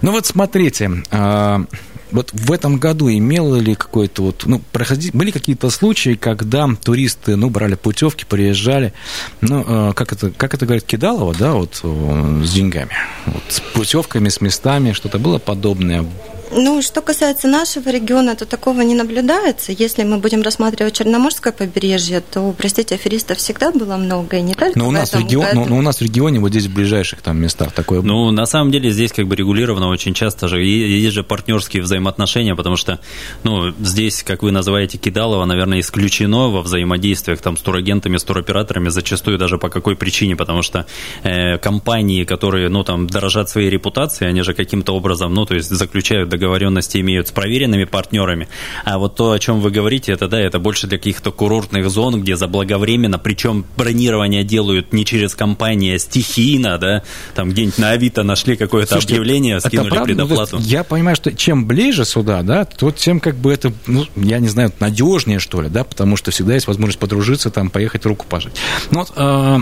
Ну 0.01 0.13
вот 0.13 0.27
смотрите, 0.27 0.91
а, 1.11 1.65
вот 2.13 2.31
в 2.33 2.53
этом 2.53 2.79
году 2.79 3.11
имело 3.11 3.57
ли 3.57 3.75
какой-то 3.75 4.23
вот, 4.23 4.43
ну, 4.47 4.61
проходи, 4.73 5.11
были 5.13 5.31
какие-то 5.31 5.71
случаи, 5.71 6.15
когда 6.15 6.69
туристы, 6.83 7.37
ну, 7.37 7.51
брали 7.51 7.75
путевки, 7.75 8.25
приезжали, 8.25 8.93
ну, 9.41 9.65
э, 9.67 9.93
как 9.95 10.13
это, 10.13 10.31
как 10.31 10.55
это 10.55 10.67
говорит 10.67 10.85
Кидалова, 10.85 11.35
да, 11.35 11.53
вот 11.55 11.81
э, 11.83 12.43
с 12.45 12.53
деньгами, 12.53 12.93
вот, 13.27 13.43
с 13.49 13.61
путевками, 13.61 14.29
с 14.29 14.41
местами, 14.41 14.93
что-то 14.93 15.19
было 15.19 15.39
подобное 15.39 16.05
ну, 16.55 16.83
что 16.83 17.01
касается 17.01 17.49
нашего 17.49 17.89
региона, 17.91 18.37
то 18.37 18.47
такого 18.47 18.83
не 18.83 18.95
наблюдается. 18.95 19.73
Если 19.73 20.03
мы 20.05 20.19
будем 20.19 20.43
рассматривать 20.43 20.95
Черноморское 20.95 21.53
побережье, 21.53 22.21
то, 22.21 22.55
простите, 22.57 22.95
аферистов 22.95 23.39
всегда 23.39 23.73
было 23.73 23.97
много, 23.97 24.37
и 24.37 24.43
не 24.43 24.55
только 24.55 24.79
но 24.79 24.89
у 24.89 24.91
нас 24.91 25.13
в 25.13 25.19
регион, 25.19 25.47
но, 25.55 25.65
но 25.67 25.79
у 25.79 25.83
нас 25.83 25.99
в 25.99 26.03
регионе, 26.03 26.41
вот 26.41 26.51
здесь 26.51 26.67
в 26.67 26.75
ближайших 26.75 27.23
там 27.23 27.41
местах 27.41 27.73
такое 27.73 28.03
Ну, 28.03 28.31
на 28.31 28.47
самом 28.47 28.71
деле, 28.71 28.91
здесь 28.91 29.13
как 29.13 29.27
бы 29.27 29.37
регулировано 29.37 29.89
очень 29.89 30.15
часто 30.15 30.49
же. 30.49 30.63
Есть 30.63 31.15
же 31.15 31.23
партнерские 31.23 31.83
взаимоотношения, 31.83 32.55
потому 32.55 32.77
что, 32.77 33.01
ну, 33.43 33.73
здесь, 33.81 34.23
как 34.23 34.43
вы 34.43 34.53
называете, 34.53 34.99
Кидалово, 34.99 35.45
наверное, 35.45 35.81
исключено 35.81 36.49
во 36.49 36.63
взаимодействиях 36.63 37.41
там 37.41 37.57
с 37.57 37.61
турагентами, 37.61 38.17
с 38.17 38.25
туроператорами, 38.25 38.89
зачастую 38.89 39.39
даже 39.39 39.59
по 39.59 39.69
какой 39.69 39.97
причине, 39.97 40.37
потому 40.37 40.63
что 40.63 40.87
э, 41.23 41.59
компании, 41.59 42.25
которые, 42.25 42.69
ну, 42.69 42.85
там, 42.85 43.07
дорожат 43.07 43.49
своей 43.49 43.71
репутацией, 43.71 44.31
они 44.31 44.43
же 44.43 44.55
каким-то 44.55 44.95
образом, 44.95 45.35
ну, 45.35 45.47
то 45.47 45.55
есть 45.55 45.71
заключают 45.71 46.29
договор 46.29 46.42
договоренности 46.43 46.99
имеют 46.99 47.29
с 47.29 47.31
проверенными 47.31 47.85
партнерами. 47.85 48.49
А 48.85 48.99
вот 48.99 49.15
то, 49.15 49.31
о 49.31 49.39
чем 49.39 49.61
вы 49.61 49.71
говорите, 49.71 50.13
это 50.13 50.27
да, 50.27 50.41
это 50.41 50.59
больше 50.59 50.89
для 50.89 50.99
каких-то 50.99 51.31
курортных 51.31 51.89
зон, 51.89 52.21
где 52.21 52.37
заблаговременно, 52.37 53.19
причем 53.19 53.65
бронирование 53.77 54.43
делают 54.43 54.93
не 54.93 55.05
через 55.05 55.35
компании, 55.35 55.95
а 55.95 55.99
стихийно, 55.99 56.79
да, 56.79 57.03
там 57.35 57.51
где-нибудь 57.51 57.79
на 57.79 57.91
Авито 57.91 58.25
нашли 58.25 58.57
какое-то 58.57 58.93
Слушайте, 58.93 59.15
объявление, 59.15 59.61
скинули 59.61 59.91
правда, 59.91 60.07
предоплату. 60.07 60.57
Ну, 60.59 60.65
я 60.65 60.83
понимаю, 60.83 61.17
что 61.17 61.33
чем 61.33 61.67
ближе 61.67 62.05
сюда, 62.05 62.43
да, 62.43 62.65
то 62.65 62.91
тем 62.91 63.21
как 63.21 63.37
бы 63.37 63.53
это, 63.53 63.73
ну, 63.87 64.05
я 64.17 64.41
не 64.41 64.49
знаю, 64.49 64.73
надежнее, 64.81 65.39
что 65.39 65.63
ли, 65.63 65.69
да, 65.69 65.85
потому 65.85 66.17
что 66.17 66.33
всегда 66.33 66.55
есть 66.55 66.67
возможность 66.67 66.99
подружиться, 66.99 67.51
там, 67.51 67.71
поехать 67.71 68.05
руку 68.05 68.27
пожать. 68.29 68.55
Ну, 68.91 69.01
вот, 69.01 69.13
э, 69.17 69.59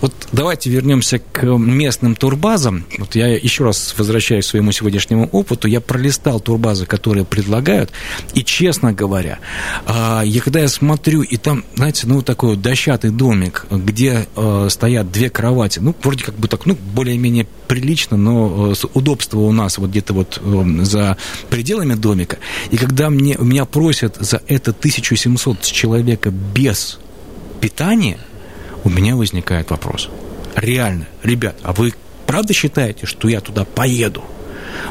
Вот 0.00 0.12
давайте 0.32 0.70
вернемся 0.70 1.18
к 1.18 1.44
местным 1.44 2.14
турбазам. 2.14 2.84
Вот 2.98 3.14
я 3.16 3.28
еще 3.28 3.64
раз 3.64 3.94
возвращаюсь 3.98 4.46
к 4.46 4.50
своему 4.50 4.72
сегодняшнему 4.72 5.28
опыту. 5.32 5.66
Я 5.66 5.80
пролистал 5.80 6.40
турбазы, 6.40 6.86
которые 6.86 7.24
предлагают, 7.24 7.90
и, 8.34 8.44
честно 8.44 8.92
говоря, 8.92 9.38
а, 9.86 10.22
я 10.24 10.40
когда 10.40 10.60
я 10.60 10.68
смотрю, 10.68 11.22
и 11.22 11.36
там, 11.36 11.64
знаете, 11.74 12.06
ну, 12.06 12.22
такой 12.22 12.50
вот 12.50 12.62
дощатый 12.62 13.10
домик, 13.10 13.66
где 13.70 14.26
э, 14.36 14.68
стоят 14.70 15.10
две 15.10 15.30
кровати, 15.30 15.80
ну, 15.80 15.94
вроде 16.02 16.24
как 16.24 16.36
бы 16.36 16.48
так, 16.48 16.66
ну, 16.66 16.76
более-менее 16.94 17.46
прилично, 17.66 18.16
но 18.16 18.72
э, 18.72 18.86
удобство 18.94 19.40
у 19.40 19.52
нас 19.52 19.78
вот 19.78 19.90
где-то 19.90 20.12
вот 20.12 20.40
э, 20.42 20.84
за 20.84 21.16
пределами 21.50 21.94
домика. 21.94 22.38
И 22.70 22.76
когда 22.76 23.10
мне, 23.10 23.36
меня 23.38 23.64
просят 23.64 24.16
за 24.18 24.40
это 24.46 24.70
1700 24.70 25.62
человека 25.62 26.30
без 26.30 26.98
питания, 27.60 28.18
у 28.84 28.90
меня 28.90 29.16
возникает 29.16 29.70
вопрос. 29.70 30.08
Реально, 30.54 31.06
ребят, 31.22 31.56
а 31.62 31.72
вы 31.72 31.92
правда 32.26 32.52
считаете, 32.52 33.06
что 33.06 33.28
я 33.28 33.40
туда 33.40 33.64
поеду? 33.64 34.24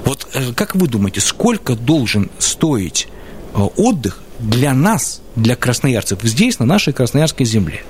Вот 0.05 0.27
э, 0.33 0.53
как 0.53 0.75
вы 0.75 0.87
думаете, 0.87 1.21
сколько 1.21 1.75
должен 1.75 2.29
стоить 2.39 3.07
э, 3.53 3.59
отдых 3.77 4.21
для 4.39 4.73
нас, 4.73 5.21
для 5.35 5.55
красноярцев, 5.55 6.19
здесь, 6.23 6.59
на 6.59 6.65
нашей 6.65 6.93
красноярской 6.93 7.45
земле? 7.45 7.83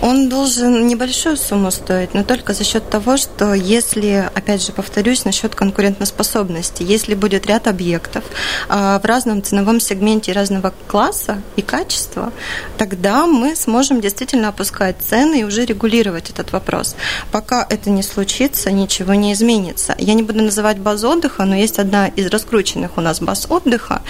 Он 0.00 0.28
должен 0.28 0.86
небольшую 0.86 1.36
сумму 1.36 1.70
стоить, 1.70 2.14
но 2.14 2.24
только 2.24 2.54
за 2.54 2.64
счет 2.64 2.88
того, 2.88 3.16
что 3.16 3.54
если, 3.54 4.30
опять 4.34 4.64
же, 4.64 4.72
повторюсь, 4.72 5.24
насчет 5.24 5.54
конкурентоспособности, 5.54 6.82
если 6.82 7.14
будет 7.14 7.46
ряд 7.46 7.68
объектов 7.68 8.24
а, 8.68 8.98
в 8.98 9.04
разном 9.04 9.42
ценовом 9.42 9.80
сегменте 9.80 10.32
разного 10.32 10.72
класса 10.88 11.40
и 11.56 11.62
качества, 11.62 12.32
тогда 12.78 13.26
мы 13.26 13.54
сможем 13.54 14.00
действительно 14.00 14.48
опускать 14.48 14.96
цены 15.00 15.40
и 15.40 15.44
уже 15.44 15.64
регулировать 15.64 16.30
этот 16.30 16.52
вопрос. 16.52 16.96
Пока 17.30 17.66
это 17.68 17.90
не 17.90 18.02
случится, 18.02 18.70
ничего 18.70 19.14
не 19.14 19.32
изменится. 19.32 19.94
Я 19.98 20.14
не 20.14 20.22
буду 20.22 20.42
называть 20.42 20.78
базу 20.78 21.10
отдыха, 21.10 21.44
но 21.44 21.54
есть 21.54 21.78
одна 21.78 22.08
из 22.08 22.26
раскрученных 22.26 22.96
у 22.96 23.00
нас 23.00 23.20
баз 23.20 23.46
отдыха. 23.48 24.02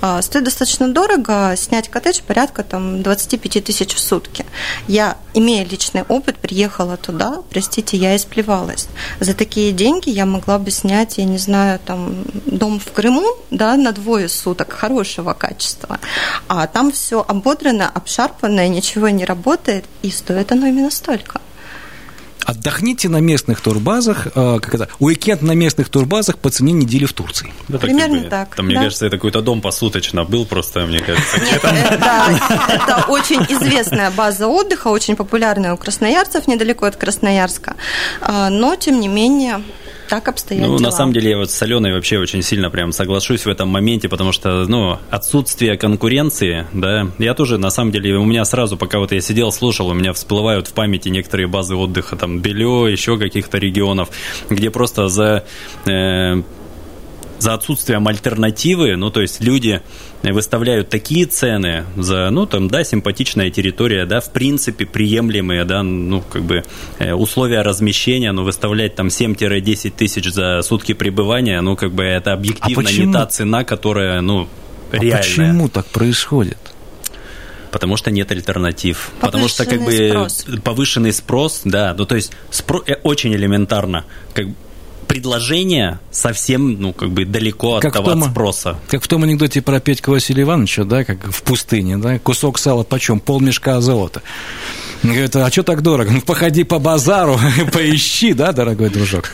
А, 0.00 0.22
стоит 0.22 0.44
достаточно 0.44 0.88
дорого 0.88 1.54
снять 1.56 1.88
коттедж 1.88 2.20
порядка 2.26 2.62
там, 2.62 3.02
25 3.02 3.64
тысяч 3.64 3.94
в 3.94 4.00
сутки. 4.00 4.44
Я 4.86 5.16
имея 5.34 5.64
личный 5.64 6.02
опыт, 6.02 6.38
приехала 6.38 6.96
туда, 6.96 7.38
простите, 7.50 7.96
я 7.96 8.16
исплевалась. 8.16 8.88
За 9.20 9.34
такие 9.34 9.72
деньги 9.72 10.10
я 10.10 10.26
могла 10.26 10.58
бы 10.58 10.70
снять, 10.70 11.18
я 11.18 11.24
не 11.24 11.38
знаю, 11.38 11.78
там, 11.84 12.24
дом 12.46 12.80
в 12.80 12.92
Крыму, 12.92 13.36
да, 13.50 13.76
на 13.76 13.92
двое 13.92 14.28
суток, 14.28 14.72
хорошего 14.72 15.32
качества. 15.32 15.98
А 16.48 16.66
там 16.66 16.92
все 16.92 17.24
ободрано, 17.26 17.88
обшарпанное, 17.88 18.68
ничего 18.68 19.08
не 19.08 19.24
работает, 19.24 19.84
и 20.02 20.10
стоит 20.10 20.52
оно 20.52 20.66
именно 20.66 20.90
столько. 20.90 21.40
Отдохните 22.44 23.08
на 23.08 23.20
местных 23.20 23.60
турбазах, 23.60 24.28
э, 24.34 24.58
как 24.60 24.74
это, 24.74 24.88
уикенд 24.98 25.42
на 25.42 25.52
местных 25.52 25.88
турбазах 25.88 26.38
по 26.38 26.50
цене 26.50 26.72
недели 26.72 27.04
в 27.04 27.12
Турции. 27.12 27.52
Да, 27.68 27.78
Примерно 27.78 28.22
так. 28.22 28.24
Бы, 28.24 28.30
так 28.30 28.56
там, 28.56 28.66
да. 28.66 28.72
мне 28.72 28.82
кажется, 28.82 29.06
это 29.06 29.16
какой-то 29.16 29.42
дом 29.42 29.60
посуточно 29.60 30.24
был 30.24 30.46
просто, 30.46 30.86
мне 30.86 31.00
кажется. 31.00 31.38
Это 31.38 33.04
очень 33.08 33.42
известная 33.48 34.10
база 34.10 34.46
отдыха, 34.48 34.88
очень 34.88 35.16
популярная 35.16 35.74
у 35.74 35.76
красноярцев, 35.76 36.48
недалеко 36.48 36.86
от 36.86 36.96
Красноярска. 36.96 37.76
А, 38.20 38.50
но, 38.50 38.76
тем 38.76 39.00
не 39.00 39.08
менее, 39.08 39.62
так 40.10 40.28
обстоят 40.28 40.66
Ну, 40.66 40.76
дела. 40.78 40.88
на 40.88 40.92
самом 40.92 41.12
деле, 41.12 41.30
я 41.30 41.36
вот 41.38 41.50
с 41.50 41.62
Аленой 41.62 41.92
вообще 41.92 42.18
очень 42.18 42.42
сильно 42.42 42.68
прям 42.68 42.92
соглашусь 42.92 43.46
в 43.46 43.48
этом 43.48 43.68
моменте, 43.68 44.08
потому 44.08 44.32
что, 44.32 44.66
ну, 44.66 44.98
отсутствие 45.08 45.76
конкуренции, 45.78 46.66
да, 46.72 47.06
я 47.18 47.34
тоже, 47.34 47.56
на 47.58 47.70
самом 47.70 47.92
деле, 47.92 48.16
у 48.16 48.24
меня 48.24 48.44
сразу, 48.44 48.76
пока 48.76 48.98
вот 48.98 49.12
я 49.12 49.20
сидел, 49.20 49.52
слушал, 49.52 49.88
у 49.88 49.94
меня 49.94 50.12
всплывают 50.12 50.66
в 50.66 50.72
памяти 50.72 51.08
некоторые 51.10 51.46
базы 51.46 51.76
отдыха, 51.76 52.16
там, 52.16 52.40
Белё, 52.40 52.88
еще 52.88 53.16
каких-то 53.18 53.58
регионов, 53.58 54.10
где 54.50 54.70
просто 54.70 55.08
за... 55.08 55.44
Э, 55.86 56.42
за 57.40 57.54
отсутствием 57.54 58.06
альтернативы, 58.06 58.96
ну, 58.96 59.10
то 59.10 59.20
есть 59.20 59.40
люди 59.40 59.80
выставляют 60.22 60.90
такие 60.90 61.24
цены 61.26 61.84
за, 61.96 62.30
ну, 62.30 62.46
там, 62.46 62.68
да, 62.68 62.84
симпатичная 62.84 63.50
территория, 63.50 64.04
да, 64.04 64.20
в 64.20 64.30
принципе, 64.30 64.84
приемлемые, 64.84 65.64
да, 65.64 65.82
ну, 65.82 66.22
как 66.22 66.42
бы 66.42 66.64
э, 66.98 67.12
условия 67.14 67.62
размещения, 67.62 68.32
ну, 68.32 68.44
выставлять 68.44 68.94
там 68.94 69.06
7-10 69.08 69.90
тысяч 69.96 70.26
за 70.30 70.60
сутки 70.62 70.92
пребывания, 70.92 71.60
ну, 71.62 71.76
как 71.76 71.92
бы 71.92 72.04
это 72.04 72.34
объективно 72.34 72.88
а 72.88 72.92
не 72.92 73.12
та 73.12 73.26
цена, 73.26 73.64
которая, 73.64 74.20
ну, 74.20 74.46
реальная. 74.92 75.14
А 75.14 75.22
почему 75.22 75.68
так 75.68 75.86
происходит? 75.86 76.58
Потому 77.70 77.96
что 77.96 78.10
нет 78.10 78.30
альтернатив. 78.32 79.12
Повышенный 79.20 79.26
Потому 79.32 79.48
что 79.48 79.64
как 79.64 79.84
бы 79.84 80.08
спрос. 80.08 80.46
повышенный 80.64 81.12
спрос, 81.12 81.60
да, 81.64 81.94
ну 81.96 82.04
то 82.04 82.16
есть 82.16 82.32
спро... 82.50 82.82
Э, 82.86 82.96
очень 83.02 83.32
элементарно. 83.32 84.04
Как 84.34 84.46
предложение 85.10 85.98
совсем, 86.12 86.80
ну, 86.80 86.92
как 86.92 87.10
бы 87.10 87.24
далеко 87.24 87.76
от 87.76 87.82
как 87.82 87.94
того 87.94 88.10
том, 88.10 88.22
от 88.22 88.30
спроса. 88.30 88.78
Как 88.88 89.02
в 89.02 89.08
том 89.08 89.24
анекдоте 89.24 89.60
про 89.60 89.80
Петька 89.80 90.10
Василия 90.10 90.44
Ивановича, 90.44 90.84
да, 90.84 91.02
как 91.04 91.32
в 91.32 91.42
пустыне, 91.42 91.98
да, 91.98 92.20
кусок 92.20 92.60
сала 92.60 92.84
почем? 92.84 93.18
Пол 93.18 93.40
мешка 93.40 93.80
золота. 93.80 94.22
Он 95.02 95.10
говорит, 95.10 95.34
а 95.34 95.50
что 95.50 95.64
так 95.64 95.82
дорого? 95.82 96.12
Ну, 96.12 96.20
походи 96.20 96.62
по 96.62 96.78
базару, 96.78 97.40
поищи, 97.72 98.34
да, 98.34 98.52
дорогой 98.52 98.88
дружок. 98.88 99.32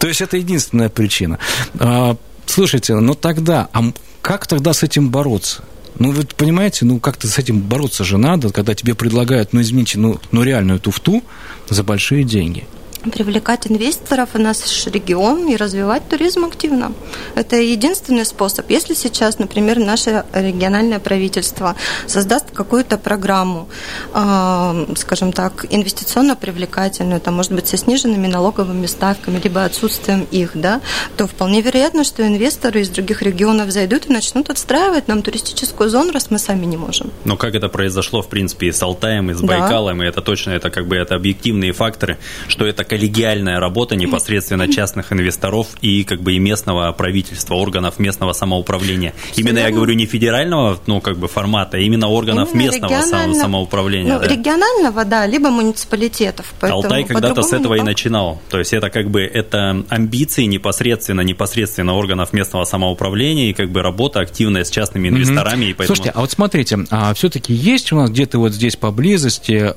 То 0.00 0.08
есть 0.08 0.20
это 0.20 0.36
единственная 0.36 0.88
причина. 0.88 1.38
А, 1.78 2.16
слушайте, 2.46 2.96
ну 2.96 3.14
тогда, 3.14 3.68
а 3.72 3.92
как 4.20 4.48
тогда 4.48 4.72
с 4.72 4.82
этим 4.82 5.10
бороться? 5.10 5.62
Ну, 6.00 6.10
вы 6.10 6.24
понимаете, 6.24 6.84
ну, 6.84 6.98
как-то 6.98 7.28
с 7.28 7.38
этим 7.38 7.60
бороться 7.60 8.02
же 8.02 8.18
надо, 8.18 8.50
когда 8.50 8.74
тебе 8.74 8.94
предлагают, 8.96 9.52
ну, 9.52 9.60
извините, 9.60 9.98
ну, 9.98 10.20
ну 10.32 10.42
реальную 10.42 10.80
туфту 10.80 11.22
за 11.68 11.84
большие 11.84 12.24
деньги 12.24 12.66
привлекать 13.12 13.66
инвесторов 13.66 14.30
в 14.34 14.38
наш 14.38 14.86
регион 14.86 15.48
и 15.48 15.56
развивать 15.56 16.08
туризм 16.08 16.44
активно. 16.44 16.92
Это 17.34 17.56
единственный 17.56 18.24
способ. 18.24 18.70
Если 18.70 18.94
сейчас, 18.94 19.38
например, 19.38 19.78
наше 19.78 20.24
региональное 20.32 20.98
правительство 20.98 21.76
создаст 22.06 22.50
какую-то 22.52 22.98
программу, 22.98 23.68
э, 24.14 24.94
скажем 24.96 25.32
так, 25.32 25.66
инвестиционно 25.70 26.36
привлекательную, 26.36 27.20
там, 27.20 27.34
может 27.34 27.52
быть, 27.52 27.68
со 27.68 27.76
сниженными 27.76 28.26
налоговыми 28.26 28.86
ставками, 28.86 29.40
либо 29.42 29.64
отсутствием 29.64 30.26
их, 30.30 30.50
да, 30.54 30.80
то 31.16 31.26
вполне 31.26 31.60
вероятно, 31.60 32.04
что 32.04 32.26
инвесторы 32.26 32.80
из 32.80 32.88
других 32.88 33.22
регионов 33.22 33.70
зайдут 33.70 34.06
и 34.06 34.12
начнут 34.12 34.50
отстраивать 34.50 35.08
нам 35.08 35.22
туристическую 35.22 35.88
зону, 35.90 36.12
раз 36.12 36.30
мы 36.30 36.38
сами 36.38 36.66
не 36.66 36.76
можем. 36.76 37.10
Но 37.24 37.36
как 37.36 37.54
это 37.54 37.68
произошло, 37.68 38.22
в 38.22 38.28
принципе, 38.28 38.68
и 38.68 38.72
с 38.72 38.82
Алтаем, 38.82 39.30
и 39.30 39.34
с 39.34 39.40
Байкалом, 39.40 39.98
да. 39.98 40.04
и 40.04 40.08
это 40.08 40.22
точно, 40.22 40.50
это 40.50 40.70
как 40.70 40.86
бы 40.86 40.96
это 40.96 41.14
объективные 41.14 41.72
факторы, 41.72 42.18
что 42.48 42.66
это 42.66 42.84
коллегиальная 42.88 43.60
работа 43.60 43.94
непосредственно 43.96 44.72
частных 44.72 45.12
инвесторов 45.12 45.68
и 45.80 46.04
как 46.04 46.22
бы 46.22 46.32
и 46.32 46.38
местного 46.38 46.90
правительства, 46.92 47.54
органов 47.54 47.98
местного 47.98 48.32
самоуправления. 48.32 49.12
Именно 49.36 49.58
я 49.58 49.70
говорю 49.70 49.94
не 49.94 50.06
федерального, 50.06 50.80
ну 50.86 51.00
как 51.00 51.18
бы 51.18 51.28
формата, 51.28 51.76
а 51.76 51.80
именно 51.80 52.08
органов 52.08 52.50
именно 52.52 52.72
местного 52.72 53.00
само, 53.02 53.34
самоуправления. 53.34 54.14
Ну, 54.14 54.20
да. 54.20 54.26
Регионального, 54.26 55.04
да, 55.04 55.26
либо 55.26 55.50
муниципалитетов. 55.50 56.54
Алтай 56.60 57.04
когда-то 57.04 57.42
с 57.42 57.52
этого 57.52 57.74
и 57.74 57.82
начинал. 57.82 58.40
То 58.50 58.58
есть 58.58 58.72
это 58.72 58.90
как 58.90 59.10
бы 59.10 59.22
это 59.22 59.84
амбиции 59.88 60.44
непосредственно, 60.44 61.20
непосредственно 61.20 61.94
органов 61.94 62.32
местного 62.32 62.64
самоуправления 62.64 63.50
и 63.50 63.52
как 63.52 63.70
бы 63.70 63.82
работа 63.82 64.20
активная 64.20 64.64
с 64.64 64.70
частными 64.70 65.08
инвесторами. 65.08 65.66
Mm-hmm. 65.66 65.70
И 65.70 65.74
поэтому... 65.74 65.96
Слушайте, 65.96 66.12
а 66.14 66.20
вот 66.20 66.30
смотрите, 66.30 66.78
а 66.90 67.14
все-таки 67.14 67.52
есть 67.52 67.92
у 67.92 67.96
нас 67.96 68.10
где-то 68.10 68.38
вот 68.38 68.52
здесь 68.52 68.76
поблизости 68.76 69.72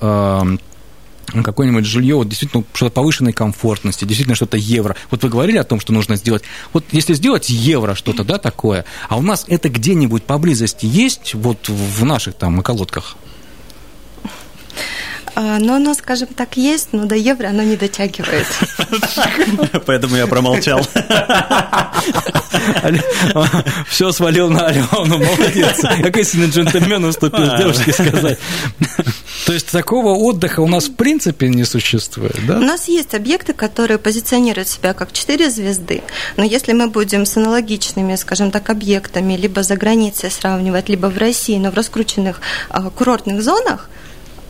какое-нибудь 1.44 1.86
жилье, 1.86 2.16
вот 2.16 2.30
действительно 2.30 2.64
что-то 2.74 2.92
повышенной 2.92 3.34
комфортности, 3.34 4.06
действительно 4.06 4.36
что-то 4.36 4.58
евро. 4.58 4.96
Вот 5.10 5.24
вы 5.24 5.30
говорили 5.30 5.58
о 5.58 5.64
том, 5.64 5.80
что 5.80 5.94
нужно 5.94 6.16
сделать. 6.16 6.44
Вот 6.74 6.86
если 6.92 7.14
сделать 7.14 7.50
евро 7.50 7.96
что-то, 7.96 8.24
да, 8.24 8.38
такое, 8.38 8.86
а 9.10 9.18
у 9.18 9.22
нас 9.22 9.46
это 9.48 9.70
где-нибудь 9.70 10.24
поблизости 10.24 10.86
есть, 10.86 11.34
вот 11.34 11.70
в 11.70 12.06
наших 12.06 12.36
там 12.36 12.60
околотках? 12.60 13.16
А, 15.36 15.60
но 15.60 15.76
оно, 15.76 15.94
скажем 15.94 16.28
так, 16.28 16.58
есть, 16.58 16.90
но 16.92 17.06
до 17.06 17.16
евро 17.16 17.48
оно 17.48 17.64
не 17.64 17.78
дотягивает. 17.78 18.48
Поэтому 19.86 20.16
я 20.16 20.28
промолчал. 20.28 20.86
Все 23.88 24.12
свалил 24.12 24.50
на 24.50 24.68
Алену, 24.68 24.88
молодец. 25.18 25.82
Как 25.82 26.18
истинный 26.18 26.50
джентльмен 26.50 27.04
уступил 27.06 27.58
девушке 27.58 27.94
сказать. 27.94 28.40
То 29.46 29.54
есть 29.54 29.72
такого 29.72 30.10
отдыха 30.10 30.60
у 30.60 30.68
нас 30.68 30.88
в 30.88 30.96
принципе 30.96 31.48
не 31.48 31.64
существует, 31.64 32.36
да? 32.46 32.58
У 32.58 32.62
нас 32.62 32.88
есть 32.88 33.16
объекты, 33.16 33.54
которые 33.54 33.98
позиционируют 33.98 34.68
себя 34.68 34.94
как 34.94 35.12
четыре 35.12 35.50
звезды, 35.50 36.04
но 36.38 36.44
если 36.44 36.74
мы 36.74 36.88
будем 36.88 37.26
с 37.26 37.38
аналогичными, 37.38 38.16
скажем 38.16 38.52
так, 38.52 38.70
объектами 38.70 39.34
либо 39.34 39.64
за 39.64 39.76
границей 39.76 40.30
сравнивать, 40.30 40.90
либо 40.90 41.08
в 41.08 41.18
России, 41.18 41.58
но 41.58 41.72
в 41.72 41.76
раскрученных 41.76 42.42
а, 42.70 42.90
курортных 42.90 43.42
зонах, 43.42 43.90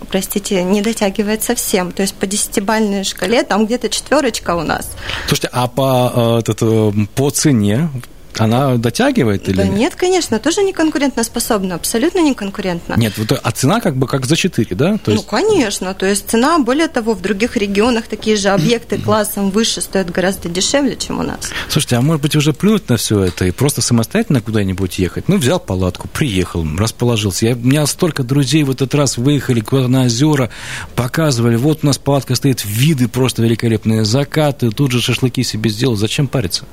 простите, 0.09 0.63
не 0.63 0.81
дотягивает 0.81 1.43
совсем. 1.43 1.91
То 1.91 2.01
есть 2.01 2.15
по 2.15 2.27
десятибальной 2.27 3.03
шкале 3.03 3.43
там 3.43 3.65
где-то 3.65 3.89
четверочка 3.89 4.55
у 4.55 4.61
нас. 4.61 4.91
Слушайте, 5.27 5.49
а 5.51 5.67
по, 5.67 6.11
э, 6.13 6.39
этот, 6.39 6.61
э, 6.61 6.91
по 7.15 7.29
цене 7.29 7.89
она 8.37 8.77
дотягивает 8.77 9.47
или 9.47 9.55
да 9.55 9.67
нет? 9.67 9.77
нет, 9.77 9.95
конечно, 9.95 10.39
тоже 10.39 10.63
не 10.63 10.73
конкурентоспособна, 10.73 11.75
абсолютно 11.75 12.19
не 12.19 12.33
конкурентна. 12.33 12.95
Нет, 12.97 13.17
вот, 13.17 13.31
а 13.41 13.51
цена 13.51 13.79
как 13.81 13.95
бы 13.95 14.07
как 14.07 14.25
за 14.25 14.35
4, 14.35 14.75
да? 14.75 14.97
То 14.97 15.11
есть... 15.11 15.23
Ну, 15.23 15.29
конечно, 15.29 15.93
то 15.93 16.05
есть 16.05 16.29
цена, 16.29 16.59
более 16.59 16.87
того, 16.87 17.13
в 17.13 17.21
других 17.21 17.57
регионах 17.57 18.07
такие 18.07 18.35
же 18.35 18.49
объекты 18.49 18.97
классом 18.97 19.51
выше 19.51 19.81
стоят 19.81 20.09
гораздо 20.09 20.49
дешевле, 20.49 20.95
чем 20.95 21.19
у 21.19 21.23
нас. 21.23 21.51
Слушайте, 21.69 21.95
а 21.97 22.01
может 22.01 22.21
быть 22.21 22.35
уже 22.35 22.53
плюнуть 22.53 22.89
на 22.89 22.97
все 22.97 23.23
это 23.23 23.45
и 23.45 23.51
просто 23.51 23.81
самостоятельно 23.81 24.41
куда-нибудь 24.41 24.99
ехать? 24.99 25.27
Ну, 25.27 25.37
взял 25.37 25.59
палатку, 25.59 26.07
приехал, 26.07 26.65
расположился. 26.77 27.47
Я, 27.47 27.53
у 27.53 27.59
меня 27.59 27.85
столько 27.85 28.23
друзей 28.23 28.63
в 28.63 28.71
этот 28.71 28.93
раз 28.95 29.17
выехали 29.17 29.61
куда-то 29.61 29.87
на 29.87 30.03
озера, 30.05 30.49
показывали, 30.95 31.55
вот 31.55 31.79
у 31.83 31.87
нас 31.87 31.97
палатка 31.97 32.35
стоит, 32.35 32.63
виды 32.65 33.07
просто 33.07 33.41
великолепные, 33.41 34.05
закаты, 34.05 34.69
тут 34.71 34.91
же 34.91 35.01
шашлыки 35.01 35.43
себе 35.43 35.69
сделал. 35.69 35.95
Зачем 35.95 36.27
париться? 36.27 36.65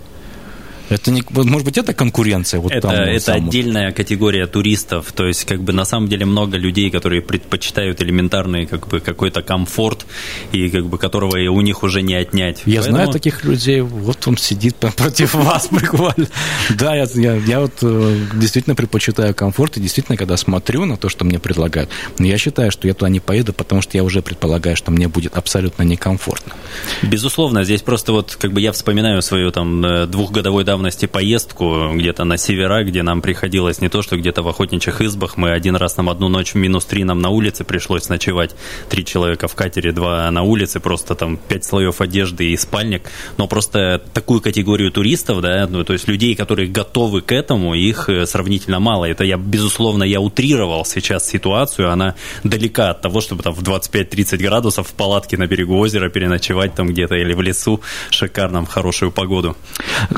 Это 0.89 1.11
не, 1.11 1.23
может 1.31 1.65
быть, 1.65 1.79
это 1.79 1.95
конкуренция? 1.95 2.61
Вот 2.61 2.73
это 2.73 2.89
там, 2.89 2.97
это 2.97 3.25
самом... 3.25 3.49
отдельная 3.49 3.93
категория 3.93 4.47
туристов. 4.47 5.13
То 5.13 5.27
есть, 5.27 5.45
как 5.45 5.63
бы 5.63 5.73
на 5.73 5.85
самом 5.85 6.09
деле 6.09 6.25
много 6.27 6.57
людей, 6.57 6.91
которые 6.91 7.23
предпочитают 7.23 8.01
элементарный 8.03 8.67
как 8.67 8.89
бы 8.89 9.01
какой-то 9.01 9.43
комфорт 9.43 10.07
и 10.53 10.69
как 10.71 10.87
бы 10.87 10.99
которого 10.99 11.37
у 11.51 11.61
них 11.61 11.83
уже 11.83 12.03
не 12.03 12.15
отнять. 12.15 12.63
Я 12.65 12.81
Поэтому... 12.81 12.97
знаю 12.97 13.13
таких 13.13 13.45
людей. 13.45 13.81
Вот 13.81 14.27
он 14.27 14.37
сидит 14.37 14.77
против 14.77 15.35
вас 15.35 15.69
буквально. 15.71 16.29
Да, 16.71 16.95
я, 16.95 17.07
я, 17.15 17.35
я 17.37 17.61
вот 17.61 17.75
э, 17.83 18.21
действительно 18.35 18.75
предпочитаю 18.75 19.35
комфорт 19.35 19.77
и 19.77 19.81
действительно, 19.81 20.17
когда 20.17 20.37
смотрю 20.37 20.85
на 20.85 20.97
то, 20.97 21.09
что 21.09 21.25
мне 21.25 21.39
предлагают, 21.39 21.91
я 22.19 22.39
считаю, 22.39 22.71
что 22.73 22.89
я 22.89 22.95
туда 22.95 23.09
не 23.09 23.21
поеду, 23.21 23.53
потому 23.53 23.83
что 23.83 23.97
я 23.97 24.05
уже 24.05 24.23
предполагаю, 24.23 24.77
что 24.77 24.91
мне 24.91 25.09
будет 25.09 25.37
абсолютно 25.37 25.83
некомфортно. 25.83 26.55
Безусловно, 27.03 27.65
здесь 27.65 27.83
просто 27.83 28.13
вот 28.13 28.37
как 28.41 28.53
бы 28.53 28.61
я 28.61 28.73
вспоминаю 28.73 29.23
свою 29.23 29.51
там 29.51 29.85
э, 29.85 30.07
двухгодовой 30.07 30.65
давность 30.65 30.78
давности 30.79 31.07
поездку 31.07 31.91
где-то 31.93 32.23
на 32.23 32.39
севера, 32.39 32.85
где 32.85 33.03
нам 33.03 33.21
приходилось 33.21 33.81
не 33.81 33.89
то, 33.89 34.01
что 34.01 34.17
где-то 34.17 34.43
в 34.43 34.49
охотничьих 34.49 35.01
избах. 35.01 35.37
Мы 35.37 35.51
один 35.51 35.75
раз 35.75 35.97
нам 35.97 36.09
одну 36.09 36.29
ночь 36.29 36.53
в 36.53 36.55
минус 36.55 36.85
три 36.85 37.03
нам 37.03 37.21
на 37.21 37.31
улице 37.31 37.65
пришлось 37.65 38.09
ночевать. 38.09 38.55
Три 38.89 39.05
человека 39.05 39.49
в 39.49 39.57
катере, 39.57 39.91
два 39.91 40.31
на 40.31 40.43
улице, 40.43 40.79
просто 40.79 41.17
там 41.17 41.37
пять 41.37 41.65
слоев 41.65 42.01
одежды 42.01 42.53
и 42.53 42.57
спальник. 42.57 43.11
Но 43.39 43.49
просто 43.49 44.01
такую 44.15 44.41
категорию 44.41 44.93
туристов, 44.93 45.41
да, 45.41 45.67
ну, 45.69 45.83
то 45.83 45.95
есть 45.95 46.07
людей, 46.07 46.37
которые 46.37 46.69
готовы 46.69 47.23
к 47.23 47.33
этому, 47.33 47.75
их 47.75 48.09
э, 48.09 48.25
сравнительно 48.27 48.79
мало. 48.79 49.07
Это 49.07 49.25
я, 49.25 49.37
безусловно, 49.37 50.05
я 50.05 50.21
утрировал 50.21 50.85
сейчас 50.85 51.29
ситуацию, 51.29 51.91
она 51.91 52.15
далека 52.45 52.91
от 52.91 53.01
того, 53.01 53.21
чтобы 53.21 53.43
там 53.43 53.53
в 53.53 53.63
25-30 53.65 54.37
градусов 54.37 54.87
в 54.87 54.93
палатке 54.93 55.37
на 55.37 55.49
берегу 55.49 55.77
озера 55.77 56.09
переночевать 56.09 56.77
там 56.77 56.87
где-то 56.87 57.17
или 57.17 57.33
в 57.33 57.43
лесу 57.43 57.81
шикарном, 58.11 58.65
в 58.65 58.69
хорошую 58.69 59.11
погоду. 59.11 59.57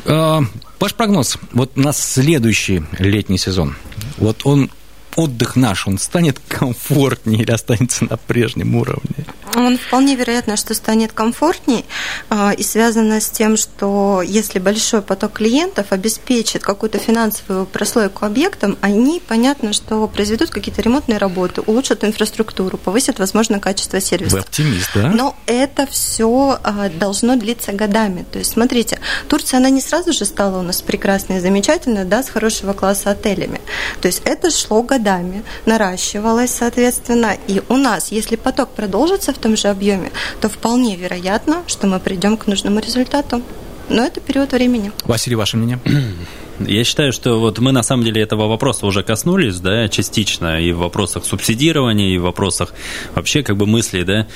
А, 0.05 0.42
Ваш 0.79 0.95
прогноз, 0.95 1.39
вот 1.53 1.77
на 1.77 1.93
следующий 1.93 2.83
летний 2.99 3.39
сезон, 3.39 3.77
вот 4.17 4.43
он 4.45 4.71
отдых 5.16 5.57
наш, 5.57 5.87
он 5.87 5.99
станет 5.99 6.38
комфортнее 6.49 7.42
или 7.42 7.51
останется 7.51 8.05
на 8.05 8.16
прежнем 8.16 8.75
уровне? 8.77 9.27
Он 9.55 9.79
вполне 9.79 10.14
вероятно, 10.14 10.57
что 10.57 10.75
станет 10.75 11.12
комфортней 11.12 11.85
а, 12.29 12.53
и 12.53 12.62
связано 12.62 13.20
с 13.20 13.29
тем, 13.31 13.57
что 13.57 14.23
если 14.23 14.59
большой 14.59 15.03
поток 15.03 15.33
клиентов 15.33 15.87
обеспечит 15.90 16.62
какую-то 16.62 16.99
финансовую 16.99 17.66
прослойку 17.66 18.27
объектам, 18.27 18.79
они, 18.81 19.20
понятно, 19.27 19.73
что 19.73 20.07
произведут 20.07 20.51
какие-то 20.51 20.83
ремонтные 20.83 21.18
работы, 21.18 21.62
улучшат 21.62 22.05
инфраструктуру, 22.05 22.79
повысят, 22.79 23.18
возможно, 23.18 23.59
качество 23.59 24.01
сервиса. 24.01 24.37
Вы 24.37 24.40
оптимист, 24.40 24.90
да? 24.94 25.11
Но 25.11 25.37
это 25.46 25.87
все 25.87 26.59
а, 26.62 26.88
должно 26.88 27.37
длиться 27.37 27.73
годами. 27.73 28.25
То 28.31 28.38
есть, 28.38 28.53
смотрите, 28.53 29.01
Турция, 29.29 29.59
она 29.59 29.70
не 29.70 29.81
сразу 29.81 30.12
же 30.12 30.25
стала 30.25 30.61
у 30.61 30.62
нас 30.62 30.81
прекрасной 30.83 31.38
и 31.38 31.40
замечательной, 31.40 32.05
да, 32.05 32.23
с 32.23 32.29
хорошего 32.29 32.73
класса 32.73 33.11
отелями. 33.11 33.61
То 34.01 34.07
есть 34.07 34.23
это 34.25 34.51
шло 34.51 34.83
годами, 34.83 35.00
наращивалось, 35.67 36.51
соответственно, 36.51 37.37
и 37.49 37.63
у 37.69 37.77
нас, 37.77 38.13
если 38.13 38.37
поток 38.37 38.71
продолжится 38.71 39.33
в 39.33 39.39
том 39.39 39.57
же 39.57 39.69
объеме, 39.69 40.11
то 40.41 40.49
вполне 40.49 40.97
вероятно, 40.97 41.63
что 41.67 41.87
мы 41.87 42.01
придем 42.01 42.37
к 42.37 42.47
нужному 42.47 42.81
результату. 42.81 43.43
Но 43.89 44.05
это 44.05 44.21
период 44.21 44.53
времени. 44.53 44.93
Василий, 45.05 45.37
ваше 45.37 45.57
мнение? 45.57 45.81
Я 46.61 46.85
считаю, 46.85 47.13
что 47.13 47.41
вот 47.41 47.59
мы 47.59 47.73
на 47.73 47.83
самом 47.83 48.05
деле 48.05 48.23
этого 48.23 48.47
вопроса 48.47 48.87
уже 48.87 49.03
коснулись, 49.03 49.59
да, 49.61 49.89
частично, 49.89 50.61
и 50.61 50.73
в 50.73 50.79
вопросах 50.79 51.25
субсидирования, 51.25 52.15
и 52.15 52.19
в 52.19 52.23
вопросах 52.23 52.75
вообще 53.15 53.43
как 53.43 53.57
бы 53.57 53.67
мыслей, 53.67 54.05
да. 54.05 54.27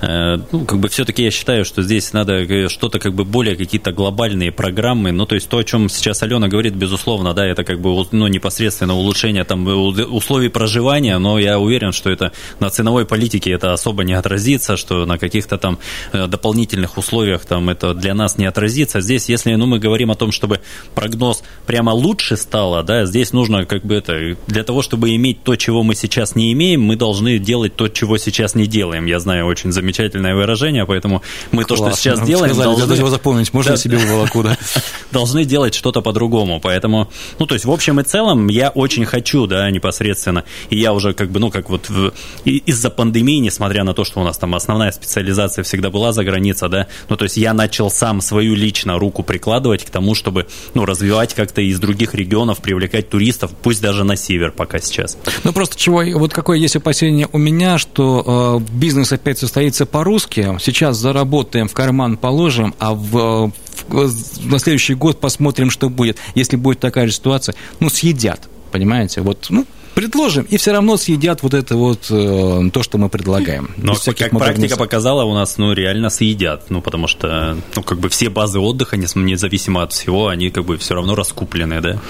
Э, 0.00 0.38
ну, 0.50 0.64
как 0.64 0.78
бы 0.78 0.88
все-таки 0.88 1.24
я 1.24 1.30
считаю, 1.30 1.64
что 1.64 1.82
здесь 1.82 2.12
надо 2.12 2.42
э, 2.42 2.68
что-то 2.68 2.98
как 2.98 3.14
бы 3.14 3.24
более 3.24 3.56
какие-то 3.56 3.92
глобальные 3.92 4.52
программы, 4.52 5.12
ну, 5.12 5.26
то 5.26 5.34
есть 5.34 5.48
то, 5.48 5.58
о 5.58 5.64
чем 5.64 5.88
сейчас 5.88 6.22
Алена 6.22 6.48
говорит, 6.48 6.74
безусловно, 6.74 7.34
да, 7.34 7.46
это 7.46 7.64
как 7.64 7.80
бы, 7.80 8.06
ну, 8.12 8.26
непосредственно 8.28 8.94
улучшение 8.94 9.44
там 9.44 9.66
условий 9.66 10.48
проживания, 10.48 11.18
но 11.18 11.38
я 11.38 11.58
уверен, 11.58 11.92
что 11.92 12.10
это 12.10 12.32
на 12.60 12.70
ценовой 12.70 13.04
политике 13.04 13.52
это 13.52 13.72
особо 13.72 14.04
не 14.04 14.14
отразится, 14.14 14.76
что 14.76 15.04
на 15.06 15.18
каких-то 15.18 15.58
там 15.58 15.78
э, 16.12 16.26
дополнительных 16.26 16.96
условиях 16.96 17.44
там 17.44 17.68
это 17.68 17.94
для 17.94 18.14
нас 18.14 18.38
не 18.38 18.46
отразится. 18.46 19.00
Здесь, 19.00 19.28
если, 19.28 19.54
ну, 19.54 19.66
мы 19.66 19.78
говорим 19.78 20.10
о 20.10 20.14
том, 20.14 20.32
чтобы 20.32 20.60
прогноз 20.94 21.42
прямо 21.70 21.90
лучше 21.90 22.36
стало, 22.36 22.82
да, 22.82 23.06
здесь 23.06 23.32
нужно 23.32 23.64
как 23.64 23.84
бы 23.84 23.94
это, 23.94 24.36
для 24.48 24.64
того, 24.64 24.82
чтобы 24.82 25.14
иметь 25.14 25.44
то, 25.44 25.54
чего 25.54 25.84
мы 25.84 25.94
сейчас 25.94 26.34
не 26.34 26.52
имеем, 26.52 26.82
мы 26.82 26.96
должны 26.96 27.38
делать 27.38 27.76
то, 27.76 27.86
чего 27.86 28.18
сейчас 28.18 28.56
не 28.56 28.66
делаем. 28.66 29.06
Я 29.06 29.20
знаю 29.20 29.46
очень 29.46 29.70
замечательное 29.70 30.34
выражение, 30.34 30.84
поэтому 30.84 31.22
мы 31.52 31.62
Классно. 31.62 31.86
то, 31.86 31.92
что 31.92 32.00
сейчас 32.00 32.26
делаем, 32.26 32.54
сказали, 32.54 32.76
должны... 32.76 32.94
его 32.94 33.08
запомнить, 33.08 33.54
можно 33.54 33.74
да, 33.74 33.76
себе 33.76 33.98
волоку, 33.98 34.42
да? 34.42 34.58
Должны 35.12 35.44
делать 35.44 35.74
что-то 35.74 36.02
по-другому, 36.02 36.58
поэтому, 36.60 37.08
ну, 37.38 37.46
то 37.46 37.54
есть, 37.54 37.64
в 37.64 37.70
общем 37.70 38.00
и 38.00 38.02
целом, 38.02 38.48
я 38.48 38.70
очень 38.70 39.04
хочу, 39.04 39.46
да, 39.46 39.70
непосредственно, 39.70 40.42
и 40.70 40.76
я 40.76 40.92
уже 40.92 41.12
как 41.12 41.30
бы, 41.30 41.38
ну, 41.38 41.52
как 41.52 41.70
вот 41.70 41.88
в... 41.88 42.12
из-за 42.44 42.90
пандемии, 42.90 43.38
несмотря 43.38 43.84
на 43.84 43.94
то, 43.94 44.02
что 44.04 44.20
у 44.20 44.24
нас 44.24 44.38
там 44.38 44.56
основная 44.56 44.90
специализация 44.90 45.62
всегда 45.62 45.90
была 45.90 46.12
за 46.12 46.24
границей, 46.24 46.68
да, 46.68 46.88
ну, 47.08 47.16
то 47.16 47.24
есть, 47.24 47.36
я 47.36 47.54
начал 47.54 47.92
сам 47.92 48.20
свою 48.20 48.56
лично 48.56 48.98
руку 48.98 49.22
прикладывать 49.22 49.84
к 49.84 49.90
тому, 49.90 50.16
чтобы, 50.16 50.48
ну, 50.74 50.84
развивать 50.84 51.34
как 51.34 51.52
как-то 51.60 51.62
из 51.62 51.78
других 51.78 52.14
регионов 52.14 52.58
привлекать 52.60 53.08
туристов, 53.08 53.52
пусть 53.62 53.82
даже 53.82 54.04
на 54.04 54.16
север 54.16 54.52
пока 54.52 54.78
сейчас. 54.78 55.16
Ну, 55.44 55.52
просто 55.52 55.76
чего, 55.76 56.02
вот 56.18 56.32
какое 56.32 56.58
есть 56.58 56.76
опасение 56.76 57.28
у 57.32 57.38
меня, 57.38 57.78
что 57.78 58.60
э, 58.60 58.72
бизнес 58.72 59.12
опять 59.12 59.38
состоится 59.38 59.86
по-русски, 59.86 60.58
сейчас 60.60 60.96
заработаем, 60.96 61.68
в 61.68 61.72
карман 61.72 62.16
положим, 62.16 62.74
а 62.78 62.94
в, 62.94 63.52
в, 63.88 64.10
на 64.44 64.58
следующий 64.58 64.94
год 64.94 65.20
посмотрим, 65.20 65.70
что 65.70 65.88
будет. 65.88 66.18
Если 66.34 66.56
будет 66.56 66.80
такая 66.80 67.06
же 67.06 67.12
ситуация, 67.12 67.54
ну, 67.80 67.90
съедят, 67.90 68.48
понимаете? 68.72 69.20
Вот, 69.20 69.46
ну, 69.50 69.66
предложим, 69.94 70.44
и 70.44 70.56
все 70.56 70.72
равно 70.72 70.96
съедят 70.96 71.42
вот 71.42 71.54
это 71.54 71.76
вот 71.76 72.06
э, 72.10 72.70
то, 72.72 72.82
что 72.82 72.98
мы 72.98 73.08
предлагаем. 73.08 73.70
Но 73.76 73.94
как 73.94 74.30
практика 74.30 74.76
показала, 74.76 75.24
у 75.24 75.34
нас 75.34 75.58
ну 75.58 75.72
реально 75.72 76.10
съедят, 76.10 76.70
ну 76.70 76.80
потому 76.80 77.06
что 77.06 77.56
ну 77.74 77.82
как 77.82 77.98
бы 77.98 78.08
все 78.08 78.30
базы 78.30 78.58
отдыха, 78.58 78.96
независимо 78.96 79.82
от 79.82 79.92
всего, 79.92 80.28
они 80.28 80.50
как 80.50 80.64
бы 80.64 80.76
все 80.78 80.94
равно 80.94 81.14
раскуплены, 81.14 81.80
да. 81.80 82.00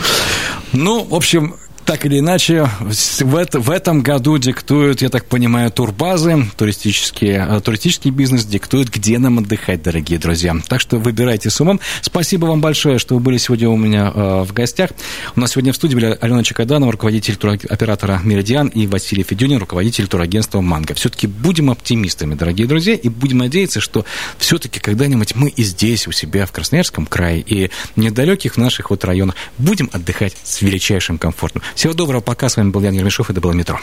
Ну, 0.73 1.05
в 1.05 1.15
общем, 1.15 1.57
так 1.91 2.07
или 2.07 2.21
иначе, 2.21 2.71
в, 2.79 3.35
это, 3.35 3.59
в 3.59 3.69
этом 3.69 4.03
году 4.03 4.39
диктуют, 4.39 5.03
я 5.03 5.09
так 5.09 5.25
понимаю, 5.25 5.73
турбазы, 5.73 6.45
туристические, 6.57 7.45
э, 7.51 7.61
туристический 7.61 8.13
бизнес 8.13 8.45
диктует, 8.45 8.91
где 8.91 9.19
нам 9.19 9.39
отдыхать, 9.39 9.83
дорогие 9.83 10.21
друзья. 10.21 10.55
Так 10.69 10.81
что 10.81 10.99
выбирайте 10.99 11.51
с 11.51 11.61
умом. 11.61 11.81
Спасибо 12.01 12.47
вам 12.47 12.61
большое, 12.61 13.01
что 13.01 13.17
вы 13.17 13.21
были 13.21 13.39
сегодня 13.39 13.69
у 13.71 13.77
меня 13.77 14.13
э, 14.15 14.45
в 14.47 14.53
гостях. 14.53 14.91
У 15.35 15.41
нас 15.41 15.51
сегодня 15.51 15.73
в 15.73 15.75
студии 15.75 15.97
были 15.97 16.17
Алена 16.21 16.45
Чекаданова, 16.45 16.93
руководитель 16.93 17.35
туроператора 17.35 18.21
«Меридиан», 18.23 18.69
и 18.69 18.87
Василий 18.87 19.25
Федюнин, 19.25 19.59
руководитель 19.59 20.07
турагентства 20.07 20.61
«Манго». 20.61 20.95
Все-таки 20.95 21.27
будем 21.27 21.73
оптимистами, 21.73 22.35
дорогие 22.35 22.69
друзья, 22.69 22.95
и 22.95 23.09
будем 23.09 23.39
надеяться, 23.39 23.81
что 23.81 24.05
все-таки 24.39 24.79
когда-нибудь 24.79 25.35
мы 25.35 25.49
и 25.49 25.65
здесь, 25.65 26.07
у 26.07 26.13
себя, 26.13 26.47
в 26.47 26.53
Красноярском 26.53 27.07
крае, 27.07 27.41
и 27.41 27.73
недалеких 27.97 28.57
наших 28.57 28.91
вот 28.91 29.05
районах 29.05 29.35
будем 29.59 29.91
отдыхать 29.93 30.37
с 30.45 30.63
величайшим 30.63 31.19
комфортом. 31.19 31.63
Всего 31.81 31.95
доброго, 31.95 32.21
пока. 32.21 32.51
С 32.51 32.59
вами 32.59 32.69
был 32.69 32.83
Ян 32.83 32.93
Ермешов, 32.93 33.31
это 33.31 33.41
было 33.41 33.53
«Метро». 33.53 33.81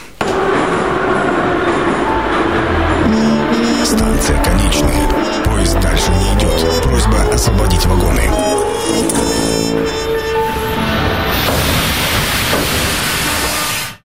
Станция 3.84 4.44
конечная. 4.44 5.10
Поезд 5.44 5.80
дальше 5.82 6.12
не 6.12 6.38
идет. 6.38 6.84
Просьба 6.84 7.20
освободить 7.34 7.84
вагоны. 7.88 8.22